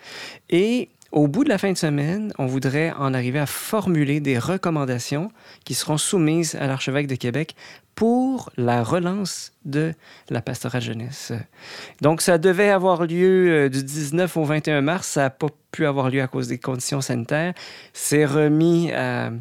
[0.49, 4.39] Et au bout de la fin de semaine, on voudrait en arriver à formuler des
[4.39, 5.31] recommandations
[5.65, 7.55] qui seront soumises à l'archevêque de Québec
[7.95, 9.93] pour la relance de
[10.29, 11.33] la pastorale jeunesse.
[12.01, 15.07] Donc, ça devait avoir lieu euh, du 19 au 21 mars.
[15.07, 17.53] Ça n'a pas pu avoir lieu à cause des conditions sanitaires.
[17.93, 19.31] C'est remis à-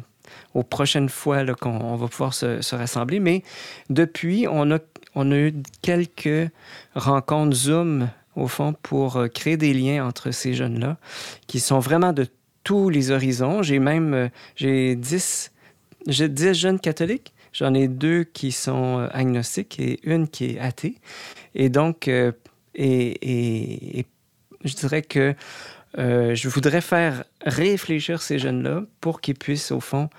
[0.53, 3.19] aux prochaines fois qu'on on va pouvoir se, se rassembler.
[3.21, 3.43] Mais
[3.89, 4.79] depuis, on a,
[5.15, 6.51] on a eu quelques
[6.95, 10.97] rencontres Zoom, au fond, pour euh, créer des liens entre ces jeunes-là,
[11.47, 12.27] qui sont vraiment de
[12.63, 13.61] tous les horizons.
[13.63, 15.51] J'ai même euh, j'ai 10,
[16.07, 17.33] j'ai 10 jeunes catholiques.
[17.53, 20.95] J'en ai deux qui sont euh, agnostiques et une qui est athée.
[21.55, 22.31] Et donc, et,
[22.75, 24.05] et-
[24.63, 25.33] je dirais que
[25.97, 30.09] je voudrais faire réfléchir ces jeunes-là pour qu'ils puissent, au fond,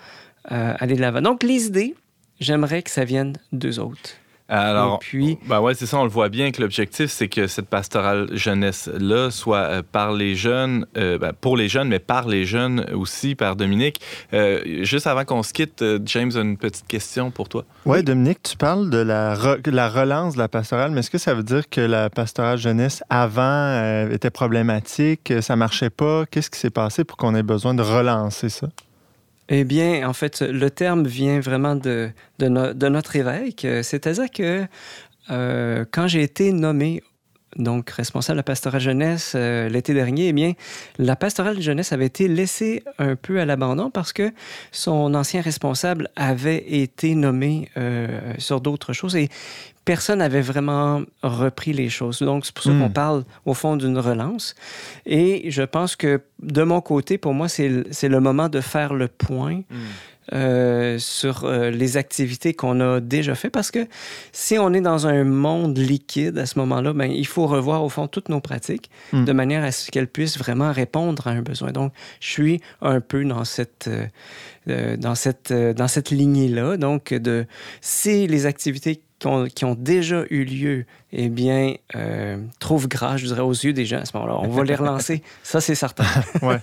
[0.45, 1.23] aller de l'avant.
[1.23, 1.95] Donc, les idées,
[2.41, 4.11] j'aimerais que ça vienne d'eux autres.
[4.55, 7.46] Alors, Et puis- ben ouais, c'est ça, on le voit bien que l'objectif, c'est que
[7.46, 12.28] cette pastorale jeunesse-là soit euh, par les jeunes, euh, ben, pour les jeunes, mais par
[12.28, 14.00] les jeunes aussi, par Dominique.
[14.34, 17.64] Euh, juste avant qu'on se quitte, James a une petite question pour toi.
[17.86, 21.18] Oui, Dominique, tu parles de la, re- la relance de la pastorale, mais est-ce que
[21.18, 26.24] ça veut dire que la pastorale jeunesse avant euh, était problématique, ça marchait pas?
[26.30, 28.68] Qu'est-ce qui s'est passé pour qu'on ait besoin de relancer ça?
[29.49, 33.66] Eh bien, en fait, le terme vient vraiment de, de, no- de notre évêque.
[33.82, 34.66] C'est-à-dire que
[35.30, 37.03] euh, quand j'ai été nommé
[37.57, 40.55] donc responsable de la pastorale jeunesse euh, l'été dernier, eh bien,
[40.99, 44.32] la pastorale jeunesse avait été laissée un peu à l'abandon parce que
[44.70, 49.18] son ancien responsable avait été nommé euh, sur d'autres choses
[49.85, 52.20] personne n'avait vraiment repris les choses.
[52.20, 52.80] Donc, c'est pour ça Hmm.
[52.83, 54.55] qu'on parle au fond d'une relance.
[55.07, 59.09] Et je pense que de mon côté, pour moi, c'est le- moment de faire le
[59.09, 59.62] point
[60.33, 63.89] euh, sur euh, les activités qu'on a déjà fait parce que
[64.30, 67.89] si on est dans un monde liquide à ce moment-là, ben, il faut revoir au
[67.89, 69.24] fond toutes nos pratiques Mm.
[69.24, 71.72] de manière à ce qu'elles puissent vraiment répondre à un besoin.
[71.72, 73.91] Donc, je suis un peu dans cette,
[74.68, 76.76] euh, dans cette, dans cette lignée-là.
[76.76, 77.45] Donc, de
[77.80, 79.03] si les activités
[79.55, 83.85] qui ont, déjà eu lieu, eh bien, euh, trouvent grâce, je dirais, aux yeux des
[83.85, 84.39] gens à ce moment-là.
[84.41, 85.23] On va les relancer.
[85.43, 86.05] Ça, c'est certain.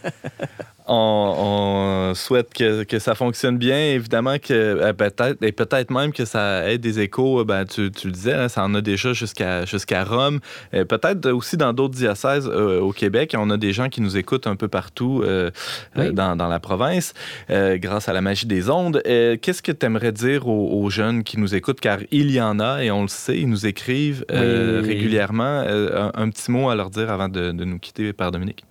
[0.91, 6.11] On, on souhaite que, que ça fonctionne bien, évidemment que euh, peut-être et peut-être même
[6.11, 7.41] que ça ait des échos.
[7.41, 10.39] euh, Ben, tu, tu le disais, hein, ça en a déjà jusqu'à jusqu'à Rome,
[10.73, 13.35] Euh, peut-être aussi dans d'autres diocèses euh, au Québec.
[13.37, 15.51] On a des gens qui nous écoutent un peu partout euh,
[15.95, 16.11] Oui.
[16.11, 17.13] dans, dans la province,
[17.49, 19.01] grâce à la magie des ondes.
[19.05, 22.59] Qu'est-ce que tu aimerais dire aux, aux jeunes qui nous écoutent, car il y en
[22.59, 24.37] a et on le sait, ils nous écrivent Oui.
[24.87, 25.63] régulièrement.
[25.67, 28.63] Un, un petit mot à leur dire avant de, de nous quitter par Dominique.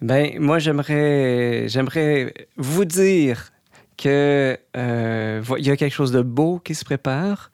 [0.00, 3.50] Ben, moi, j'aimerais, vous dire
[3.96, 7.50] qu'il euh, y a quelque chose de beau qui se prépare.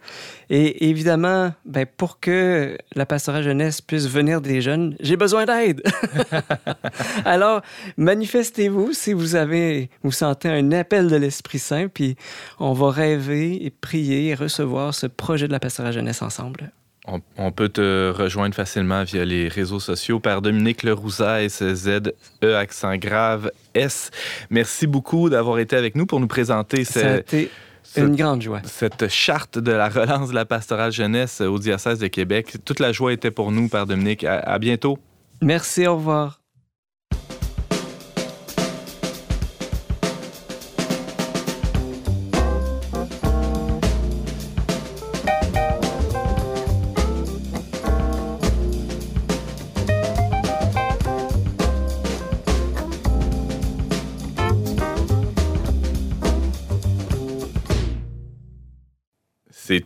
[0.49, 5.83] Et évidemment, ben, pour que la pastorale jeunesse puisse venir des jeunes, j'ai besoin d'aide.
[7.25, 7.61] Alors,
[7.99, 12.17] manifestez-vous si vous avez, vous sentez un appel de l'Esprit Saint, puis
[12.59, 16.73] on va rêver et prier et recevoir ce projet de la pastorale jeunesse ensemble.
[17.37, 23.51] On, peut te rejoindre facilement via les réseaux sociaux par Dominique Lerouza, S-Z-E, accent grave,
[23.75, 24.11] S.
[24.51, 27.35] Merci beaucoup d'avoir été avec nous pour nous présenter cette,
[27.97, 28.61] une grande joie.
[28.65, 32.57] Cette charte de la relance de la pastorale jeunesse au diocèse de Québec.
[32.65, 34.25] Toute la joie était pour nous, Père Dominique.
[34.25, 34.99] à bientôt.
[35.43, 36.40] Merci, au revoir.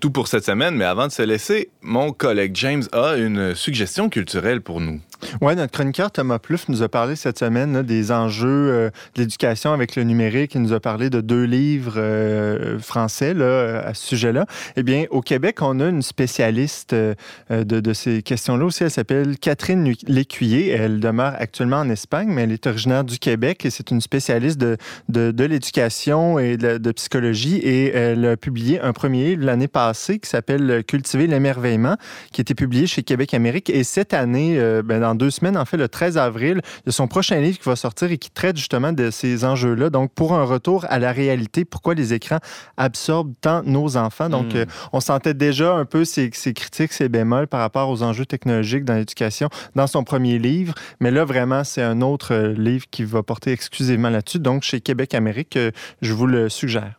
[0.05, 4.11] Tout pour cette semaine, mais avant de se laisser, mon collègue James a une suggestion
[4.11, 5.01] culturelle pour nous.
[5.41, 9.73] Oui, notre chroniqueur Thomas Plouffe nous a parlé cette semaine des enjeux euh, de l'éducation
[9.73, 10.55] avec le numérique.
[10.55, 14.47] Il nous a parlé de deux livres euh, français là, à ce sujet-là.
[14.77, 17.15] Eh bien, au Québec, on a une spécialiste euh,
[17.51, 18.85] de, ces questions-là aussi.
[18.85, 20.71] Elle s'appelle Catherine Lécuyer.
[20.71, 24.59] Elle demeure actuellement en Espagne, mais elle est originaire du Québec et c'est une spécialiste
[24.59, 27.57] de l'éducation et de, psychologie.
[27.57, 31.97] Et elle a publié un premier livre l'année passée qui s'appelle Cultiver l'émerveillement,
[32.33, 33.71] qui a été publié chez Québec Amérique.
[33.71, 36.93] Et cette année, ben, dans deux semaines, en fait, le 13 avril, il y a
[36.93, 39.91] son prochain livre qui va sortir et qui traite justement de ces enjeux-là.
[39.91, 42.39] Donc, pour un retour à la réalité, pourquoi les écrans
[42.77, 44.29] absorbent tant nos enfants?
[44.29, 44.59] Donc, hmm.
[44.59, 48.85] euh, on sentait déjà un peu ces, critiques, ces bémols par rapport aux enjeux technologiques
[48.85, 50.75] dans l'éducation dans son premier livre.
[51.01, 54.39] Mais là, vraiment, c'est un autre euh, livre qui va porter exclusivement là-dessus.
[54.39, 55.71] Donc, chez Québec Amérique, euh,
[56.03, 56.95] je vous le suggère.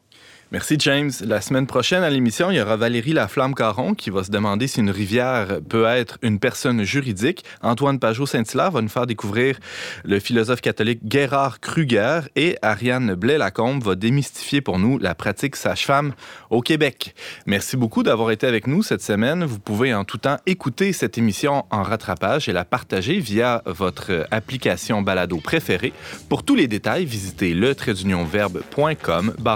[0.51, 1.11] Merci James.
[1.25, 4.79] La semaine prochaine à l'émission, il y aura Valérie Laflamme-Caron qui va se demander si
[4.79, 7.43] une rivière peut être une personne juridique.
[7.63, 9.59] Antoine Pajot-Saint-Hilaire va nous faire découvrir
[10.03, 16.13] le philosophe catholique Gérard Kruger et Ariane Blais-Lacombe va démystifier pour nous la pratique sage-femme
[16.51, 17.15] au Québec.
[17.47, 19.45] Merci beaucoup d'avoir été avec nous cette semaine.
[19.45, 24.27] Vous pouvez en tout temps écouter cette émission en rattrapage et la partager via votre
[24.29, 25.93] application balado préférée.
[26.29, 27.73] Pour tous les détails, visitez le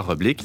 [0.08, 0.42] oblique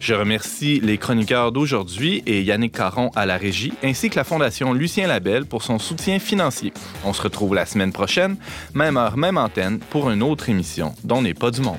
[0.00, 4.72] Je remercie les chroniqueurs d'aujourd'hui et Yannick Caron à la régie, ainsi que la Fondation
[4.72, 6.72] Lucien Labelle pour son soutien financier.
[7.04, 8.36] On se retrouve la semaine prochaine,
[8.74, 11.78] même heure, même antenne, pour une autre émission dont n'est pas du monde.